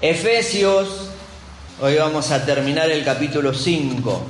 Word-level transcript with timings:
Efesios, 0.00 1.10
hoy 1.80 1.96
vamos 1.96 2.30
a 2.30 2.46
terminar 2.46 2.88
el 2.88 3.04
capítulo 3.04 3.52
5. 3.52 4.22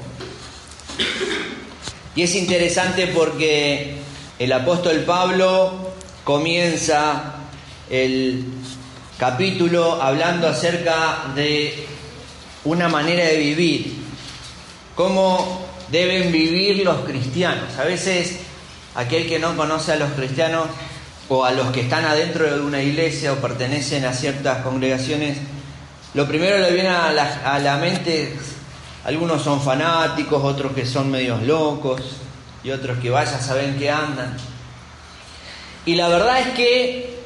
Y 2.17 2.23
es 2.23 2.35
interesante 2.37 3.09
porque 3.09 3.99
el 4.39 4.51
apóstol 4.51 5.01
Pablo 5.01 5.93
comienza 6.25 7.35
el 7.91 8.47
capítulo 9.19 10.01
hablando 10.01 10.49
acerca 10.49 11.33
de 11.35 11.87
una 12.65 12.89
manera 12.89 13.27
de 13.27 13.37
vivir, 13.37 13.93
cómo 14.95 15.67
deben 15.91 16.33
vivir 16.33 16.83
los 16.83 17.01
cristianos. 17.01 17.77
A 17.79 17.85
veces 17.85 18.39
aquel 18.95 19.29
que 19.29 19.39
no 19.39 19.55
conoce 19.55 19.93
a 19.93 19.97
los 19.97 20.13
cristianos 20.13 20.67
o 21.29 21.45
a 21.45 21.51
los 21.51 21.73
que 21.73 21.83
están 21.83 22.07
adentro 22.07 22.51
de 22.51 22.59
una 22.59 22.83
iglesia 22.83 23.35
o 23.35 23.37
pertenecen 23.37 24.07
a 24.07 24.15
ciertas 24.15 24.63
congregaciones, 24.63 25.37
lo 26.15 26.27
primero 26.27 26.59
le 26.59 26.73
viene 26.73 26.89
a 26.89 27.13
la, 27.13 27.55
a 27.55 27.59
la 27.59 27.77
mente 27.77 28.37
algunos 29.09 29.43
son 29.43 29.63
fanáticos, 29.63 30.45
otros 30.45 30.73
que 30.73 30.85
son 30.85 31.11
medios 31.11 31.43
locos 31.43 32.03
y 32.63 32.71
otros 32.71 32.99
que 32.99 33.09
vaya 33.09 33.41
saben 33.41 33.79
que 33.79 33.91
andan. 33.91 34.37
Y 35.87 35.95
la 35.95 36.09
verdad 36.09 36.41
es 36.41 36.49
que 36.49 37.19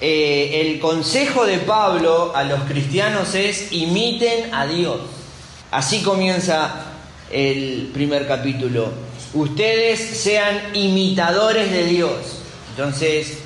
eh, 0.00 0.60
el 0.60 0.78
consejo 0.78 1.44
de 1.44 1.58
Pablo 1.58 2.32
a 2.32 2.44
los 2.44 2.60
cristianos 2.62 3.34
es 3.34 3.72
imiten 3.72 4.54
a 4.54 4.66
Dios. 4.68 5.00
Así 5.72 6.02
comienza 6.02 6.92
el 7.32 7.90
primer 7.92 8.28
capítulo. 8.28 8.92
Ustedes 9.34 9.98
sean 9.98 10.76
imitadores 10.76 11.72
de 11.72 11.86
Dios. 11.86 12.42
Entonces, 12.70 13.38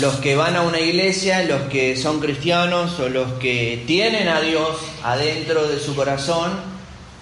los 0.00 0.16
que 0.16 0.36
van 0.36 0.56
a 0.56 0.62
una 0.62 0.80
iglesia, 0.80 1.42
los 1.44 1.62
que 1.62 1.96
son 1.96 2.20
cristianos 2.20 2.98
o 3.00 3.08
los 3.08 3.32
que 3.34 3.84
tienen 3.86 4.28
a 4.28 4.40
Dios 4.40 4.76
adentro 5.02 5.66
de 5.66 5.80
su 5.80 5.94
corazón, 5.94 6.52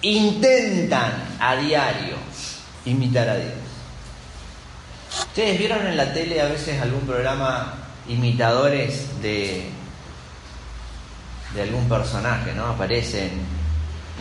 intentan 0.01 1.37
a 1.39 1.55
diario 1.55 2.15
imitar 2.85 3.29
a 3.29 3.35
Dios. 3.35 3.53
¿Ustedes 5.19 5.57
vieron 5.57 5.85
en 5.87 5.97
la 5.97 6.13
tele 6.13 6.41
a 6.41 6.47
veces 6.47 6.81
algún 6.81 7.01
programa 7.01 7.73
imitadores 8.07 9.21
de, 9.21 9.69
de 11.55 11.61
algún 11.61 11.89
personaje, 11.89 12.53
¿no? 12.53 12.67
Aparecen. 12.67 13.31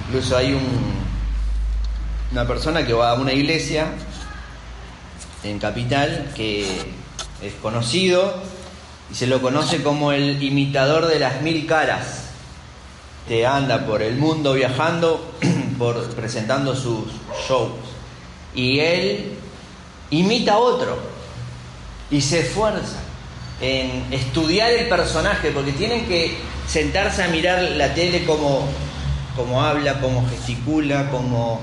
Incluso 0.07 0.37
hay 0.37 0.55
un, 0.55 0.95
una 2.33 2.47
persona 2.47 2.87
que 2.87 2.93
va 2.93 3.11
a 3.11 3.15
una 3.15 3.33
iglesia 3.33 3.89
en 5.45 5.59
Capital 5.59 6.33
que 6.35 6.67
es 7.43 7.55
conocido 7.55 8.35
y 9.11 9.15
se 9.15 9.27
lo 9.27 9.41
conoce 9.41 9.83
como 9.83 10.13
el 10.13 10.43
imitador 10.43 11.07
de 11.07 11.19
las 11.19 11.43
mil 11.43 11.67
caras. 11.67 12.25
Te 13.29 13.47
anda 13.47 13.87
por 13.87 14.03
el 14.03 14.17
mundo 14.17 14.55
viajando 14.55 15.33
por, 15.79 16.09
presentando 16.15 16.75
sus 16.75 17.05
shows. 17.49 17.73
Y 18.55 18.81
él 18.81 19.35
imita 20.11 20.55
a 20.55 20.59
otro 20.59 20.99
y 22.11 22.21
se 22.21 22.41
esfuerza 22.41 23.01
en 23.61 24.13
estudiar 24.13 24.71
el 24.71 24.89
personaje, 24.89 25.51
porque 25.51 25.73
tienen 25.73 26.07
que 26.07 26.37
sentarse 26.69 27.23
a 27.23 27.29
mirar 27.29 27.63
la 27.63 27.95
tele 27.95 28.25
como, 28.25 28.67
como 29.35 29.63
habla, 29.63 30.01
como 30.01 30.29
gesticula, 30.29 31.11
como 31.11 31.61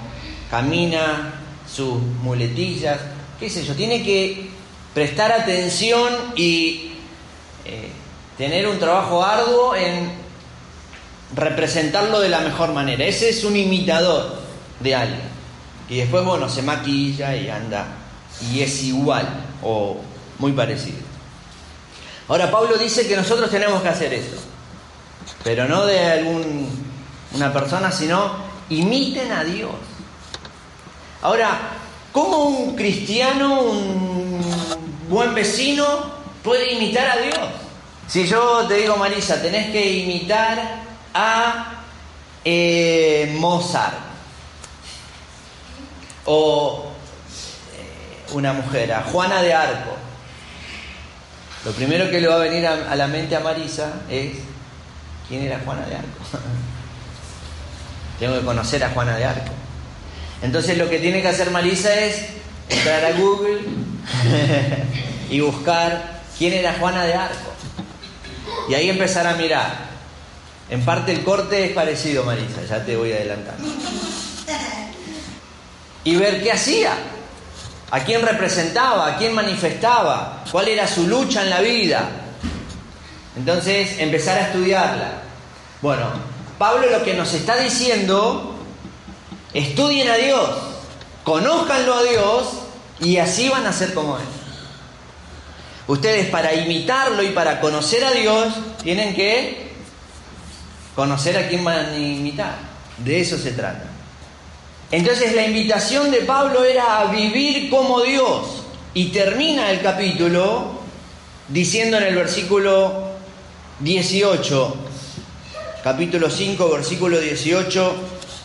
camina, 0.50 1.34
sus 1.72 2.02
muletillas, 2.22 3.00
qué 3.40 3.50
sé 3.50 3.64
yo, 3.64 3.76
tiene 3.76 4.04
que 4.04 4.53
prestar 4.94 5.32
atención 5.32 6.14
y 6.36 6.94
eh, 7.66 7.90
tener 8.38 8.68
un 8.68 8.80
trabajo 8.80 9.24
arduo 9.24 9.76
en 9.76 10.12
representarlo 11.36 12.20
de 12.20 12.30
la 12.30 12.40
mejor 12.40 12.74
manera. 12.74 13.06
Ese 13.06 13.30
es 13.30 13.44
un 13.44 13.56
imitador 13.56 14.36
de 14.80 14.96
alguien. 14.96 15.34
Y 15.90 15.98
después, 15.98 16.24
bueno, 16.24 16.48
se 16.48 16.62
maquilla 16.62 17.36
y 17.36 17.50
anda 17.50 17.88
y 18.52 18.62
es 18.62 18.84
igual 18.84 19.28
o 19.62 19.98
muy 20.40 20.52
parecido. 20.52 21.00
Ahora, 22.28 22.50
Pablo 22.50 22.78
dice 22.78 23.08
que 23.08 23.16
nosotros 23.16 23.50
tenemos 23.50 23.82
que 23.82 23.90
hacer 23.90 24.14
eso, 24.14 24.38
pero 25.44 25.68
no 25.68 25.86
de 25.86 26.00
algún, 26.00 26.70
una 27.34 27.52
persona, 27.52 27.92
sino 27.92 28.32
imiten 28.70 29.32
a 29.32 29.44
Dios. 29.44 29.72
Ahora, 31.22 31.60
¿cómo 32.12 32.46
un 32.46 32.76
cristiano, 32.76 33.62
un 33.62 34.83
buen 35.10 35.34
vecino, 35.34 35.86
puede 36.44 36.74
imitar 36.74 37.08
a 37.10 37.18
Dios? 37.18 37.40
Si 38.08 38.28
yo 38.28 38.66
te 38.68 38.76
digo, 38.76 38.98
Marisa, 38.98 39.42
tenés 39.42 39.72
que 39.72 39.92
imitar 39.92 40.84
a 41.14 41.84
eh, 42.46 43.36
Mozart 43.40 43.96
o 46.26 46.86
eh, 47.76 48.34
una 48.34 48.54
mujer, 48.54 48.94
a 48.94 49.04
Juana 49.04 49.42
de 49.42 49.54
Arco. 49.54 49.96
Lo 51.66 51.72
primero 51.72 52.10
que 52.10 52.20
le 52.20 52.28
va 52.28 52.36
a 52.36 52.40
venir 52.40 52.68
a, 52.68 52.96
la 52.96 53.08
mente 53.08 53.36
a 53.36 53.40
Marisa 53.40 54.02
es, 54.10 54.34
¿quién 55.28 55.44
era 55.44 55.62
Juana 55.64 55.86
de 55.86 55.96
Arco? 55.96 56.20
Tengo 58.20 58.38
que 58.38 58.46
conocer 58.46 58.84
a 58.84 58.90
Juana 58.90 59.16
de 59.16 59.26
Arco. 59.26 59.54
Entonces 60.42 60.78
lo 60.78 60.90
que 60.90 61.00
tiene 61.00 61.22
que 61.22 61.30
hacer 61.30 61.52
Marisa 61.52 61.94
es 61.96 62.28
entrar 62.74 63.06
a 63.06 63.12
Google 63.14 63.62
y 65.30 65.40
buscar 65.40 66.22
quién 66.38 66.54
era 66.54 66.76
Juana 66.80 67.04
de 67.06 67.14
Arco. 67.14 67.52
Y 68.70 68.74
ahí 68.74 68.90
empezar 68.90 69.28
a 69.28 69.36
mirar. 69.36 69.94
En 70.70 70.84
parte 70.84 71.12
el 71.12 71.24
corte 71.24 71.66
es 71.66 71.72
parecido, 71.74 72.24
Marisa, 72.24 72.64
ya 72.68 72.84
te 72.84 72.96
voy 72.96 73.12
a 73.12 73.16
adelantar. 73.16 73.56
Y 76.04 76.16
ver 76.16 76.42
qué 76.44 76.52
hacía, 76.52 76.94
a 77.92 78.00
quién 78.04 78.22
representaba, 78.22 79.08
a 79.08 79.18
quién 79.18 79.34
manifestaba, 79.34 80.44
cuál 80.52 80.68
era 80.68 80.88
su 80.88 81.08
lucha 81.08 81.44
en 81.44 81.50
la 81.50 81.62
vida. 81.62 82.10
Entonces, 83.38 84.00
empezar 84.00 84.38
a 84.38 84.48
estudiarla. 84.48 85.22
Bueno, 85.82 86.08
Pablo 86.58 86.90
lo 86.90 87.04
que 87.04 87.14
nos 87.14 87.34
está 87.34 87.58
diciendo, 87.58 88.56
estudien 89.54 90.10
a 90.10 90.16
Dios, 90.16 90.50
conózcanlo 91.24 91.94
a 91.94 92.04
Dios 92.04 92.63
y 93.00 93.18
así 93.18 93.50
van 93.50 93.66
a 93.66 93.74
ser 93.74 93.94
como 93.94 94.18
Él. 94.18 94.24
Ustedes 95.88 96.28
para 96.30 96.54
imitarlo 96.54 97.24
y 97.24 97.30
para 97.30 97.60
conocer 97.60 98.04
a 98.06 98.12
Dios 98.12 98.54
tienen 98.84 99.14
que 99.16 99.74
conocer 100.96 101.38
a 101.38 101.48
quién 101.50 101.64
van 101.64 101.86
a 101.86 101.98
imitar. 101.98 102.56
De 102.98 103.20
eso 103.20 103.38
se 103.38 103.52
trata. 103.52 103.86
Entonces 104.92 105.34
la 105.34 105.46
invitación 105.46 106.12
de 106.12 106.20
Pablo 106.20 106.64
era 106.64 107.00
a 107.00 107.06
vivir 107.06 107.70
como 107.70 108.02
Dios. 108.02 108.64
Y 108.94 109.06
termina 109.06 109.72
el 109.72 109.82
capítulo 109.82 110.80
diciendo 111.50 111.98
en 111.98 112.04
el 112.04 112.16
versículo 112.16 113.14
18, 113.80 114.76
capítulo 115.84 116.30
5, 116.30 116.70
versículo 116.70 117.20
18, 117.20 117.96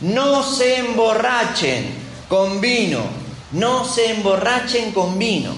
no 0.00 0.42
se 0.42 0.78
emborrachen 0.78 1.92
con 2.28 2.60
vino, 2.60 3.02
no 3.52 3.84
se 3.84 4.12
emborrachen 4.12 4.92
con 4.92 5.18
vino. 5.18 5.54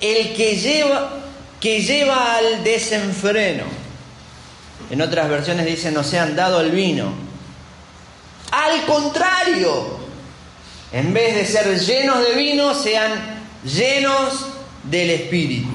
El 0.00 0.34
que 0.34 0.56
lleva, 0.56 1.18
que 1.60 1.82
lleva 1.82 2.36
al 2.36 2.64
desenfreno 2.64 3.80
en 4.90 5.00
otras 5.00 5.28
versiones 5.28 5.66
dice 5.66 5.92
no 5.92 6.02
sean 6.02 6.34
dado 6.34 6.58
al 6.58 6.72
vino. 6.72 7.12
Al 8.50 8.84
contrario, 8.86 9.98
en 10.92 11.14
vez 11.14 11.36
de 11.36 11.46
ser 11.46 11.78
llenos 11.78 12.26
de 12.26 12.34
vino, 12.34 12.74
sean 12.74 13.12
llenos 13.64 14.46
del 14.82 15.10
Espíritu. 15.10 15.68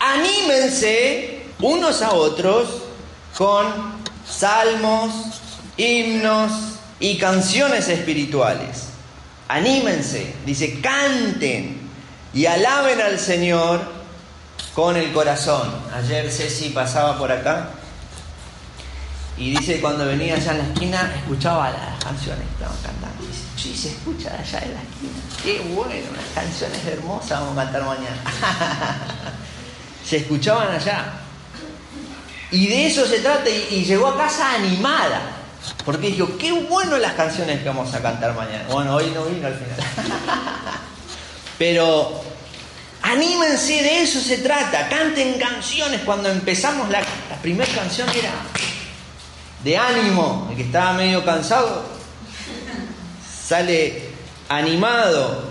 Anímense 0.00 1.44
unos 1.60 2.02
a 2.02 2.12
otros 2.12 2.68
con 3.36 3.66
salmos, 4.28 5.12
himnos 5.76 6.50
y 6.98 7.16
canciones 7.18 7.88
espirituales. 7.88 8.87
Anímense, 9.48 10.34
dice, 10.44 10.80
canten 10.80 11.80
y 12.34 12.46
alaben 12.46 13.00
al 13.00 13.18
Señor 13.18 13.80
con 14.74 14.96
el 14.96 15.12
corazón. 15.12 15.72
Ayer 15.94 16.30
Ceci 16.30 16.70
pasaba 16.70 17.18
por 17.18 17.32
acá 17.32 17.70
y 19.38 19.50
dice 19.50 19.80
cuando 19.80 20.04
venía 20.04 20.34
allá 20.34 20.52
en 20.52 20.58
la 20.58 20.64
esquina, 20.64 21.12
escuchaba 21.16 21.70
las 21.70 22.04
canciones 22.04 22.44
que 22.44 22.52
estaban 22.54 22.76
cantando. 22.82 23.26
Dice, 23.26 23.44
sí, 23.56 23.76
se 23.76 23.88
escucha 23.90 24.30
allá 24.34 24.58
en 24.64 24.74
la 24.74 24.82
esquina. 24.82 25.18
Qué 25.42 25.60
bueno, 25.74 26.10
unas 26.10 26.24
canciones 26.34 26.84
hermosas 26.84 27.40
vamos 27.40 27.56
a 27.56 27.62
cantar 27.62 27.84
mañana. 27.84 28.16
se 30.04 30.16
escuchaban 30.16 30.74
allá. 30.74 31.12
Y 32.50 32.66
de 32.66 32.86
eso 32.86 33.06
se 33.06 33.20
trata, 33.20 33.48
y, 33.48 33.84
llegó 33.84 34.08
a 34.08 34.16
casa 34.16 34.54
animada. 34.54 35.20
Porque 35.88 36.08
dijo, 36.08 36.36
qué 36.36 36.52
bueno 36.52 36.98
las 36.98 37.14
canciones 37.14 37.62
que 37.62 37.64
vamos 37.66 37.94
a 37.94 38.02
cantar 38.02 38.34
mañana. 38.34 38.66
Bueno, 38.68 38.96
hoy 38.96 39.10
no 39.14 39.24
vino 39.24 39.46
al 39.46 39.54
final. 39.54 39.76
Pero 41.58 42.20
anímense, 43.00 43.72
de 43.72 44.02
eso 44.02 44.20
se 44.20 44.36
trata. 44.36 44.86
Canten 44.90 45.38
canciones. 45.38 46.02
Cuando 46.02 46.28
empezamos 46.28 46.90
la, 46.90 47.00
la 47.00 47.36
primera 47.40 47.72
canción 47.72 48.06
era 48.10 48.30
de 49.64 49.78
ánimo, 49.78 50.48
el 50.50 50.56
que 50.58 50.64
estaba 50.64 50.92
medio 50.92 51.24
cansado, 51.24 51.86
sale 53.46 54.10
animado. 54.50 55.42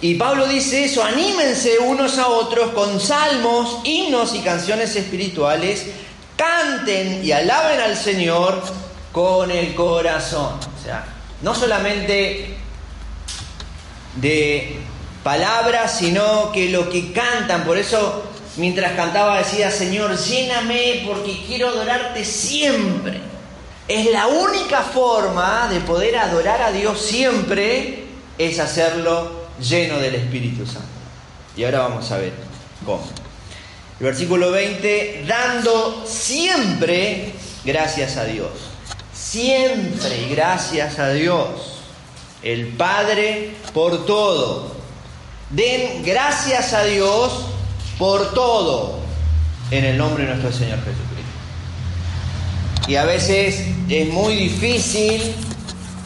Y 0.00 0.14
Pablo 0.14 0.46
dice 0.46 0.84
eso, 0.84 1.02
anímense 1.02 1.80
unos 1.80 2.16
a 2.18 2.28
otros 2.28 2.70
con 2.74 3.00
salmos, 3.00 3.80
himnos 3.82 4.36
y 4.36 4.38
canciones 4.42 4.94
espirituales, 4.94 5.86
canten 6.36 7.24
y 7.24 7.32
alaben 7.32 7.80
al 7.80 7.96
Señor 7.96 8.62
con 9.12 9.50
el 9.50 9.74
corazón. 9.74 10.54
O 10.54 10.84
sea, 10.84 11.04
no 11.42 11.54
solamente 11.54 12.56
de 14.16 14.78
palabras, 15.22 15.98
sino 15.98 16.52
que 16.52 16.70
lo 16.70 16.90
que 16.90 17.12
cantan, 17.12 17.64
por 17.64 17.78
eso 17.78 18.24
mientras 18.56 18.92
cantaba 18.92 19.38
decía, 19.38 19.70
Señor, 19.70 20.16
lléname 20.16 21.04
porque 21.06 21.44
quiero 21.46 21.68
adorarte 21.68 22.24
siempre. 22.24 23.20
Es 23.86 24.10
la 24.10 24.26
única 24.26 24.82
forma 24.82 25.68
de 25.68 25.80
poder 25.80 26.16
adorar 26.16 26.60
a 26.60 26.72
Dios 26.72 27.00
siempre, 27.00 28.04
es 28.36 28.58
hacerlo 28.58 29.48
lleno 29.60 29.98
del 29.98 30.14
Espíritu 30.16 30.66
Santo. 30.66 30.88
Y 31.56 31.64
ahora 31.64 31.80
vamos 31.80 32.10
a 32.10 32.18
ver 32.18 32.32
cómo. 32.84 33.02
El 33.98 34.06
versículo 34.06 34.50
20, 34.50 35.24
dando 35.26 36.04
siempre 36.06 37.32
gracias 37.64 38.16
a 38.16 38.24
Dios. 38.24 38.50
Siempre 39.30 40.28
gracias 40.30 40.98
a 40.98 41.10
Dios, 41.10 41.82
el 42.42 42.68
Padre, 42.68 43.50
por 43.74 44.06
todo. 44.06 44.72
Den 45.50 46.02
gracias 46.02 46.72
a 46.72 46.84
Dios 46.84 47.44
por 47.98 48.32
todo 48.32 49.00
en 49.70 49.84
el 49.84 49.98
nombre 49.98 50.24
de 50.24 50.30
nuestro 50.30 50.50
Señor 50.50 50.78
Jesucristo. 50.78 51.08
Y 52.86 52.96
a 52.96 53.04
veces 53.04 53.66
es 53.90 54.08
muy 54.08 54.34
difícil 54.34 55.34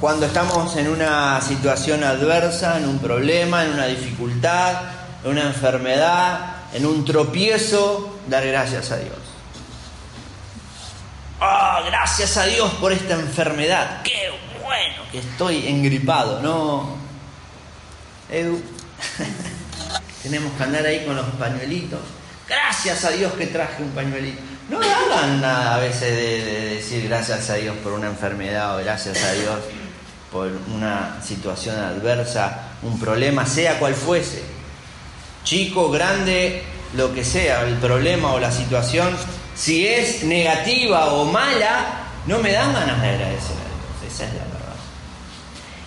cuando 0.01 0.27
estamos 0.27 0.75
en 0.77 0.89
una 0.89 1.41
situación 1.43 2.03
adversa, 2.03 2.77
en 2.77 2.89
un 2.89 2.99
problema, 2.99 3.65
en 3.65 3.75
una 3.75 3.87
dificultad, 3.87 4.75
en 5.23 5.31
una 5.31 5.43
enfermedad, 5.43 6.57
en 6.75 6.87
un 6.87 7.05
tropiezo, 7.05 8.19
dar 8.29 8.45
gracias 8.45 8.91
a 8.91 8.97
Dios. 8.97 9.22
¡Ah, 11.45 11.83
gracias 11.85 12.37
a 12.37 12.45
Dios 12.45 12.73
por 12.75 12.93
esta 12.93 13.15
enfermedad! 13.15 14.03
¡Qué 14.05 14.31
bueno 14.63 15.03
que 15.11 15.19
estoy 15.19 15.67
engripado! 15.67 16.41
No, 16.41 16.97
Edu, 18.31 18.63
tenemos 20.23 20.53
que 20.53 20.63
andar 20.63 20.87
ahí 20.87 21.05
con 21.05 21.17
los 21.17 21.27
pañuelitos. 21.31 21.99
Gracias 22.49 23.05
a 23.05 23.11
Dios 23.11 23.33
que 23.33 23.47
traje 23.49 23.83
un 23.83 23.91
pañuelito. 23.91 24.41
No 24.69 24.79
hagan 24.79 25.41
nada 25.41 25.75
a 25.75 25.79
veces 25.81 26.15
de, 26.15 26.75
decir 26.77 27.09
gracias 27.09 27.51
a 27.51 27.55
Dios 27.55 27.77
por 27.83 27.93
una 27.95 28.07
enfermedad 28.07 28.77
o 28.77 28.85
gracias 28.85 29.21
a 29.25 29.33
Dios 29.33 29.59
por 30.31 30.49
una 30.73 31.21
situación 31.25 31.77
adversa, 31.77 32.69
un 32.83 33.01
problema, 33.01 33.47
sea 33.47 33.81
cual 33.81 33.95
fuese. 33.95 34.45
Chico, 35.43 35.91
grande, 35.91 36.63
lo 36.95 37.13
que 37.13 37.25
sea, 37.25 37.63
el 37.63 37.75
problema 37.79 38.33
o 38.33 38.39
la 38.39 38.53
situación, 38.53 39.17
si 39.55 39.87
es 39.87 40.25
negativa 40.25 41.13
o 41.13 41.25
mala, 41.25 42.09
no 42.27 42.39
me 42.39 42.53
dan 42.53 42.73
ganas 42.73 43.01
de 43.01 43.09
agradecer 43.09 43.57
a 43.57 44.05
Dios. 44.05 44.13
Esa 44.15 44.25
es 44.25 44.35
la 44.35 44.45
verdad. 44.45 44.77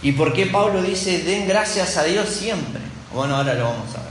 ¿Y 0.01 0.12
por 0.12 0.33
qué 0.33 0.45
Pablo 0.47 0.81
dice, 0.81 1.23
den 1.23 1.47
gracias 1.47 1.97
a 1.97 2.03
Dios 2.03 2.29
siempre? 2.29 2.81
Bueno, 3.13 3.35
ahora 3.35 3.53
lo 3.53 3.63
vamos 3.65 3.95
a 3.95 4.00
ver. 4.00 4.06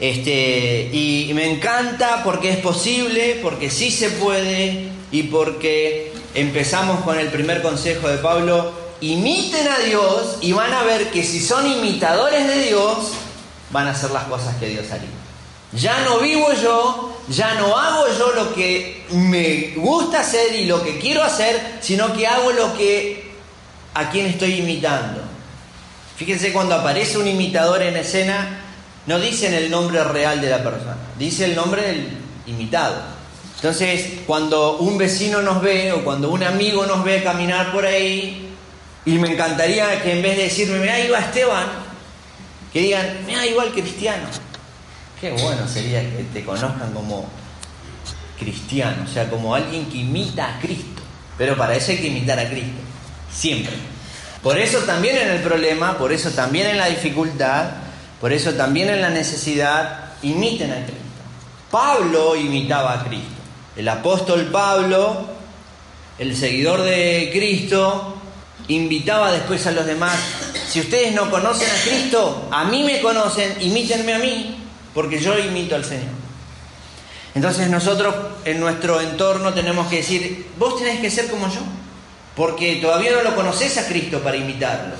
Este, 0.00 0.90
y 0.92 1.30
me 1.34 1.50
encanta 1.50 2.22
porque 2.24 2.50
es 2.50 2.58
posible, 2.58 3.38
porque 3.42 3.70
sí 3.70 3.90
se 3.90 4.10
puede 4.10 4.88
y 5.12 5.22
porque 5.24 6.12
empezamos 6.34 7.04
con 7.04 7.18
el 7.18 7.28
primer 7.28 7.62
consejo 7.62 8.08
de 8.08 8.18
Pablo, 8.18 8.72
imiten 9.00 9.68
a 9.68 9.78
Dios 9.78 10.38
y 10.40 10.52
van 10.52 10.72
a 10.72 10.82
ver 10.82 11.10
que 11.10 11.22
si 11.22 11.40
son 11.40 11.66
imitadores 11.66 12.46
de 12.46 12.64
Dios, 12.64 13.12
van 13.70 13.86
a 13.86 13.90
hacer 13.92 14.10
las 14.10 14.24
cosas 14.24 14.56
que 14.56 14.68
Dios 14.68 14.90
haría. 14.90 15.08
Ya 15.72 16.00
no 16.04 16.18
vivo 16.18 16.52
yo, 16.52 17.13
ya 17.28 17.54
no 17.54 17.76
hago 17.76 18.06
yo 18.18 18.32
lo 18.32 18.54
que 18.54 19.06
me 19.10 19.72
gusta 19.76 20.20
hacer 20.20 20.54
y 20.54 20.66
lo 20.66 20.82
que 20.82 20.98
quiero 20.98 21.22
hacer, 21.22 21.78
sino 21.80 22.12
que 22.12 22.26
hago 22.26 22.52
lo 22.52 22.76
que 22.76 23.32
a 23.94 24.10
quien 24.10 24.26
estoy 24.26 24.54
imitando. 24.54 25.22
Fíjense 26.16 26.52
cuando 26.52 26.74
aparece 26.74 27.18
un 27.18 27.26
imitador 27.26 27.82
en 27.82 27.96
escena, 27.96 28.60
no 29.06 29.18
dicen 29.18 29.54
el 29.54 29.70
nombre 29.70 30.02
real 30.04 30.40
de 30.40 30.50
la 30.50 30.62
persona, 30.62 30.96
dice 31.18 31.46
el 31.46 31.54
nombre 31.54 31.82
del 31.82 32.08
imitado. 32.46 32.96
Entonces, 33.56 34.20
cuando 34.26 34.78
un 34.78 34.98
vecino 34.98 35.40
nos 35.40 35.62
ve 35.62 35.92
o 35.92 36.04
cuando 36.04 36.30
un 36.30 36.42
amigo 36.42 36.84
nos 36.86 37.02
ve 37.02 37.22
caminar 37.22 37.72
por 37.72 37.86
ahí, 37.86 38.44
y 39.06 39.12
me 39.12 39.32
encantaría 39.32 40.02
que 40.02 40.12
en 40.12 40.22
vez 40.22 40.36
de 40.36 40.44
decirme, 40.44 40.78
mira, 40.78 40.94
va 41.12 41.18
Esteban, 41.18 41.66
que 42.72 42.80
digan, 42.80 43.20
mira, 43.26 43.46
igual 43.46 43.70
cristiano. 43.72 44.26
Qué 45.24 45.30
bueno 45.30 45.66
sería 45.66 46.02
que 46.02 46.22
te 46.34 46.44
conozcan 46.44 46.92
como 46.92 47.24
cristiano, 48.38 49.04
o 49.08 49.10
sea, 49.10 49.30
como 49.30 49.54
alguien 49.54 49.86
que 49.86 49.96
imita 49.96 50.56
a 50.56 50.60
Cristo. 50.60 51.00
Pero 51.38 51.56
para 51.56 51.74
eso 51.74 51.92
hay 51.92 51.96
que 51.96 52.08
imitar 52.08 52.38
a 52.38 52.46
Cristo, 52.46 52.76
siempre. 53.32 53.72
Por 54.42 54.58
eso 54.58 54.80
también 54.80 55.16
en 55.16 55.30
el 55.30 55.40
problema, 55.40 55.96
por 55.96 56.12
eso 56.12 56.30
también 56.32 56.66
en 56.66 56.76
la 56.76 56.88
dificultad, 56.88 57.70
por 58.20 58.34
eso 58.34 58.52
también 58.52 58.90
en 58.90 59.00
la 59.00 59.08
necesidad, 59.08 60.12
imiten 60.20 60.70
a 60.70 60.84
Cristo. 60.84 61.00
Pablo 61.70 62.36
imitaba 62.36 62.92
a 62.92 63.04
Cristo. 63.04 63.40
El 63.76 63.88
apóstol 63.88 64.50
Pablo, 64.52 65.26
el 66.18 66.36
seguidor 66.36 66.82
de 66.82 67.30
Cristo, 67.32 68.18
invitaba 68.68 69.32
después 69.32 69.66
a 69.66 69.72
los 69.72 69.86
demás, 69.86 70.18
si 70.68 70.80
ustedes 70.80 71.14
no 71.14 71.30
conocen 71.30 71.70
a 71.70 71.82
Cristo, 71.82 72.46
a 72.50 72.64
mí 72.64 72.84
me 72.84 73.00
conocen, 73.00 73.56
imítenme 73.62 74.12
a 74.12 74.18
mí, 74.18 74.60
porque 74.94 75.18
yo 75.18 75.38
imito 75.38 75.74
al 75.74 75.84
Señor. 75.84 76.14
Entonces 77.34 77.68
nosotros 77.68 78.14
en 78.44 78.60
nuestro 78.60 79.00
entorno 79.00 79.52
tenemos 79.52 79.88
que 79.88 79.96
decir, 79.96 80.46
vos 80.56 80.78
tenés 80.78 81.00
que 81.00 81.10
ser 81.10 81.28
como 81.28 81.48
yo, 81.48 81.60
porque 82.36 82.76
todavía 82.76 83.12
no 83.12 83.22
lo 83.22 83.34
conoces 83.34 83.76
a 83.76 83.86
Cristo 83.86 84.20
para 84.20 84.36
imitarlo, 84.36 84.94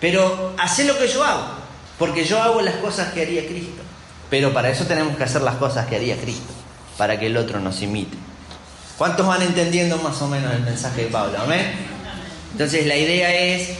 pero 0.00 0.54
hacé 0.58 0.84
lo 0.84 0.98
que 0.98 1.06
yo 1.08 1.22
hago. 1.24 1.60
Porque 1.98 2.24
yo 2.24 2.42
hago 2.42 2.62
las 2.62 2.76
cosas 2.76 3.12
que 3.12 3.20
haría 3.20 3.46
Cristo. 3.46 3.82
Pero 4.30 4.54
para 4.54 4.70
eso 4.70 4.86
tenemos 4.86 5.18
que 5.18 5.24
hacer 5.24 5.42
las 5.42 5.56
cosas 5.56 5.86
que 5.86 5.96
haría 5.96 6.16
Cristo, 6.16 6.52
para 6.96 7.20
que 7.20 7.26
el 7.26 7.36
otro 7.36 7.60
nos 7.60 7.82
imite. 7.82 8.16
¿Cuántos 8.96 9.26
van 9.26 9.42
entendiendo 9.42 9.98
más 9.98 10.20
o 10.22 10.28
menos 10.28 10.52
el 10.54 10.62
mensaje 10.62 11.04
de 11.04 11.06
Pablo? 11.08 11.38
Amén. 11.42 11.72
Entonces 12.52 12.86
la 12.86 12.96
idea 12.96 13.34
es 13.34 13.70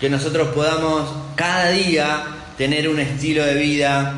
que 0.00 0.08
nosotros 0.08 0.48
podamos 0.54 1.10
cada 1.34 1.70
día 1.70 2.22
tener 2.56 2.88
un 2.88 3.00
estilo 3.00 3.44
de 3.44 3.54
vida 3.54 4.14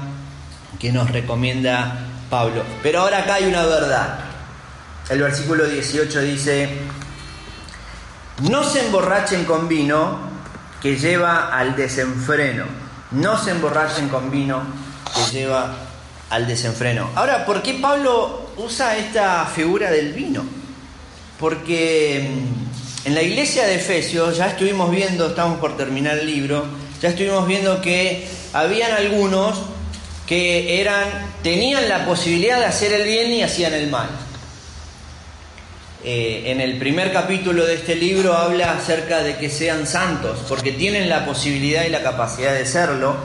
que 0.79 0.93
nos 0.93 1.11
recomienda 1.11 2.07
Pablo. 2.29 2.63
Pero 2.83 3.01
ahora 3.01 3.19
acá 3.19 3.35
hay 3.35 3.47
una 3.47 3.65
verdad. 3.65 4.21
El 5.09 5.23
versículo 5.23 5.67
18 5.67 6.21
dice, 6.21 6.69
no 8.51 8.63
se 8.63 8.87
emborrachen 8.87 9.45
con 9.45 9.69
vino 9.69 10.31
que 10.81 10.97
lleva 10.97 11.57
al 11.57 11.77
desenfreno 11.77 12.91
no 13.13 13.37
se 13.43 13.51
emborrachen 13.51 14.09
con 14.09 14.31
vino 14.31 14.63
que 15.15 15.33
lleva 15.33 15.75
al 16.31 16.47
desenfreno. 16.47 17.11
Ahora, 17.15 17.45
¿por 17.45 17.63
qué 17.63 17.75
Pablo 17.75 18.53
usa 18.57 18.97
esta 18.97 19.45
figura 19.47 19.91
del 19.91 20.13
vino? 20.13 20.45
Porque 21.39 22.31
mm, 22.31 23.09
en 23.09 23.15
la 23.15 23.23
iglesia 23.23 23.67
de 23.67 23.77
Efesios 23.77 24.37
ya 24.37 24.47
estuvimos 24.47 24.91
viendo, 24.91 25.29
estamos 25.29 25.59
por 25.59 25.77
terminar 25.77 26.19
el 26.19 26.27
libro, 26.27 26.65
ya 27.03 27.09
estuvimos 27.09 27.47
viendo 27.49 27.81
que 27.81 28.29
habían 28.53 28.93
algunos 28.93 29.59
que 30.31 30.81
eran 30.81 31.09
tenían 31.43 31.89
la 31.89 32.07
posibilidad 32.07 32.61
de 32.61 32.67
hacer 32.67 32.93
el 32.93 33.03
bien 33.03 33.33
y 33.33 33.43
hacían 33.43 33.75
el 33.75 33.91
mal. 33.91 34.09
Eh, 36.05 36.45
en 36.47 36.61
el 36.61 36.79
primer 36.79 37.13
capítulo 37.13 37.67
de 37.67 37.75
este 37.75 37.97
libro 37.97 38.35
habla 38.35 38.75
acerca 38.75 39.25
de 39.25 39.39
que 39.39 39.51
sean 39.51 39.89
santos, 39.89 40.39
porque 40.49 40.71
tienen 40.71 41.09
la 41.09 41.27
posibilidad 41.27 41.85
y 41.85 41.89
la 41.89 42.05
capacidad 42.05 42.55
de 42.55 42.65
serlo. 42.65 43.17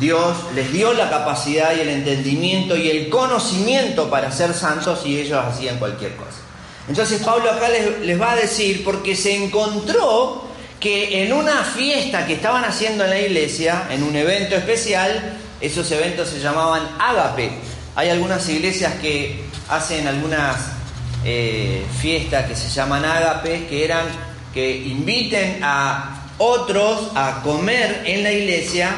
Dios 0.00 0.36
les 0.56 0.72
dio 0.72 0.92
la 0.94 1.08
capacidad 1.08 1.76
y 1.76 1.80
el 1.80 1.90
entendimiento 1.90 2.76
y 2.76 2.90
el 2.90 3.08
conocimiento 3.08 4.10
para 4.10 4.32
ser 4.32 4.52
santos 4.52 5.02
y 5.06 5.16
ellos 5.16 5.40
hacían 5.40 5.78
cualquier 5.78 6.16
cosa. 6.16 6.40
Entonces 6.88 7.22
Pablo 7.22 7.52
acá 7.52 7.68
les, 7.68 8.00
les 8.00 8.20
va 8.20 8.32
a 8.32 8.36
decir, 8.36 8.82
porque 8.82 9.14
se 9.14 9.44
encontró 9.44 10.47
que 10.80 11.24
en 11.24 11.32
una 11.32 11.64
fiesta 11.64 12.26
que 12.26 12.34
estaban 12.34 12.64
haciendo 12.64 13.04
en 13.04 13.10
la 13.10 13.20
iglesia, 13.20 13.86
en 13.90 14.02
un 14.02 14.14
evento 14.14 14.54
especial, 14.54 15.38
esos 15.60 15.90
eventos 15.90 16.28
se 16.28 16.40
llamaban 16.40 16.88
ágape. 16.98 17.50
Hay 17.96 18.10
algunas 18.10 18.48
iglesias 18.48 18.94
que 19.00 19.42
hacen 19.68 20.06
algunas 20.06 20.56
eh, 21.24 21.84
fiestas 22.00 22.46
que 22.46 22.54
se 22.54 22.68
llaman 22.68 23.04
ágapes, 23.04 23.62
que 23.68 23.84
eran 23.84 24.06
que 24.54 24.76
inviten 24.76 25.60
a 25.62 26.30
otros 26.38 27.10
a 27.14 27.42
comer 27.42 28.02
en 28.06 28.22
la 28.22 28.32
iglesia. 28.32 28.90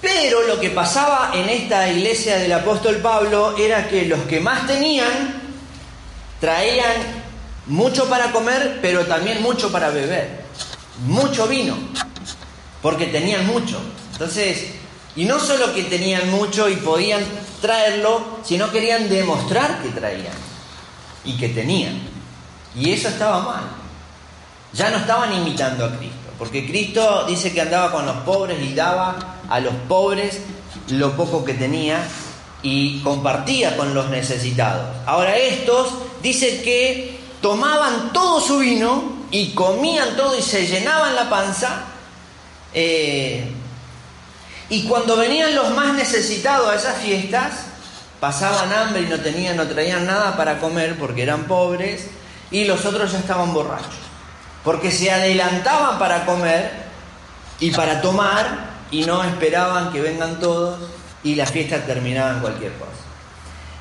Pero 0.00 0.42
lo 0.42 0.60
que 0.60 0.70
pasaba 0.70 1.32
en 1.34 1.48
esta 1.48 1.90
iglesia 1.90 2.36
del 2.38 2.52
apóstol 2.52 2.96
Pablo 2.98 3.56
era 3.58 3.88
que 3.88 4.06
los 4.06 4.20
que 4.22 4.38
más 4.38 4.66
tenían 4.66 5.42
traían 6.40 7.25
mucho 7.66 8.08
para 8.08 8.32
comer, 8.32 8.78
pero 8.80 9.06
también 9.06 9.42
mucho 9.42 9.70
para 9.70 9.90
beber. 9.90 10.44
Mucho 11.06 11.46
vino, 11.46 11.76
porque 12.80 13.06
tenían 13.06 13.46
mucho. 13.46 13.78
Entonces, 14.12 14.68
y 15.14 15.24
no 15.24 15.38
solo 15.38 15.74
que 15.74 15.84
tenían 15.84 16.30
mucho 16.30 16.68
y 16.68 16.76
podían 16.76 17.24
traerlo, 17.60 18.38
sino 18.44 18.70
querían 18.70 19.08
demostrar 19.08 19.82
que 19.82 19.88
traían 19.90 20.34
y 21.24 21.36
que 21.36 21.48
tenían. 21.48 22.00
Y 22.74 22.92
eso 22.92 23.08
estaba 23.08 23.40
mal. 23.40 23.64
Ya 24.72 24.90
no 24.90 24.98
estaban 24.98 25.32
imitando 25.32 25.84
a 25.84 25.96
Cristo, 25.96 26.30
porque 26.38 26.66
Cristo 26.66 27.24
dice 27.26 27.52
que 27.52 27.62
andaba 27.62 27.92
con 27.92 28.04
los 28.04 28.16
pobres 28.18 28.62
y 28.62 28.74
daba 28.74 29.38
a 29.48 29.60
los 29.60 29.74
pobres 29.88 30.40
lo 30.90 31.16
poco 31.16 31.44
que 31.44 31.54
tenía 31.54 32.06
y 32.62 33.00
compartía 33.00 33.76
con 33.76 33.94
los 33.94 34.10
necesitados. 34.10 34.96
Ahora 35.06 35.36
estos 35.36 35.88
dicen 36.22 36.62
que 36.62 37.15
tomaban 37.40 38.12
todo 38.12 38.40
su 38.40 38.58
vino 38.58 39.26
y 39.30 39.52
comían 39.52 40.16
todo 40.16 40.36
y 40.38 40.42
se 40.42 40.66
llenaban 40.66 41.14
la 41.14 41.28
panza. 41.28 41.82
Eh, 42.72 43.50
y 44.68 44.86
cuando 44.88 45.16
venían 45.16 45.54
los 45.54 45.70
más 45.70 45.94
necesitados 45.94 46.68
a 46.68 46.74
esas 46.74 46.98
fiestas, 46.98 47.52
pasaban 48.20 48.72
hambre 48.72 49.02
y 49.02 49.06
no 49.06 49.20
tenían, 49.20 49.56
no 49.56 49.66
traían 49.66 50.06
nada 50.06 50.36
para 50.36 50.58
comer 50.58 50.98
porque 50.98 51.22
eran 51.22 51.44
pobres 51.44 52.08
y 52.50 52.64
los 52.64 52.84
otros 52.84 53.12
ya 53.12 53.18
estaban 53.18 53.52
borrachos. 53.52 53.94
Porque 54.64 54.90
se 54.90 55.10
adelantaban 55.10 55.98
para 55.98 56.26
comer 56.26 56.70
y 57.60 57.70
para 57.70 58.00
tomar 58.00 58.76
y 58.90 59.04
no 59.04 59.22
esperaban 59.22 59.92
que 59.92 60.00
vengan 60.00 60.40
todos 60.40 60.78
y 61.22 61.34
la 61.34 61.46
fiesta 61.46 61.84
terminaba 61.84 62.32
en 62.32 62.40
cualquier 62.40 62.72
cosa. 62.74 63.05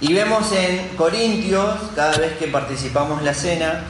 Y 0.02 0.14
vemos 0.14 0.52
en 0.52 0.90
Corintios, 0.98 1.78
cada 1.96 2.18
vez 2.18 2.38
que 2.38 2.48
participamos 2.48 3.24
la 3.24 3.34
cena, 3.34 3.84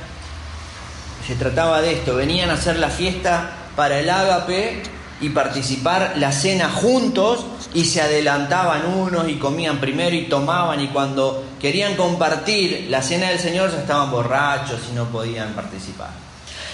se 1.25 1.35
trataba 1.35 1.81
de 1.81 1.93
esto, 1.93 2.15
venían 2.15 2.51
a 2.51 2.53
hacer 2.53 2.77
la 2.77 2.89
fiesta 2.89 3.51
para 3.75 3.99
el 3.99 4.09
ágape 4.09 4.83
y 5.21 5.29
participar 5.29 6.13
la 6.17 6.31
cena 6.31 6.69
juntos 6.69 7.45
y 7.73 7.85
se 7.85 8.01
adelantaban 8.01 8.85
unos 8.85 9.27
y 9.29 9.35
comían 9.35 9.79
primero 9.79 10.15
y 10.15 10.27
tomaban 10.27 10.81
y 10.81 10.89
cuando 10.89 11.43
querían 11.59 11.95
compartir 11.95 12.87
la 12.89 13.01
cena 13.01 13.29
del 13.29 13.39
Señor 13.39 13.71
ya 13.71 13.79
estaban 13.79 14.11
borrachos 14.11 14.81
y 14.91 14.93
no 14.93 15.05
podían 15.05 15.53
participar. 15.53 16.09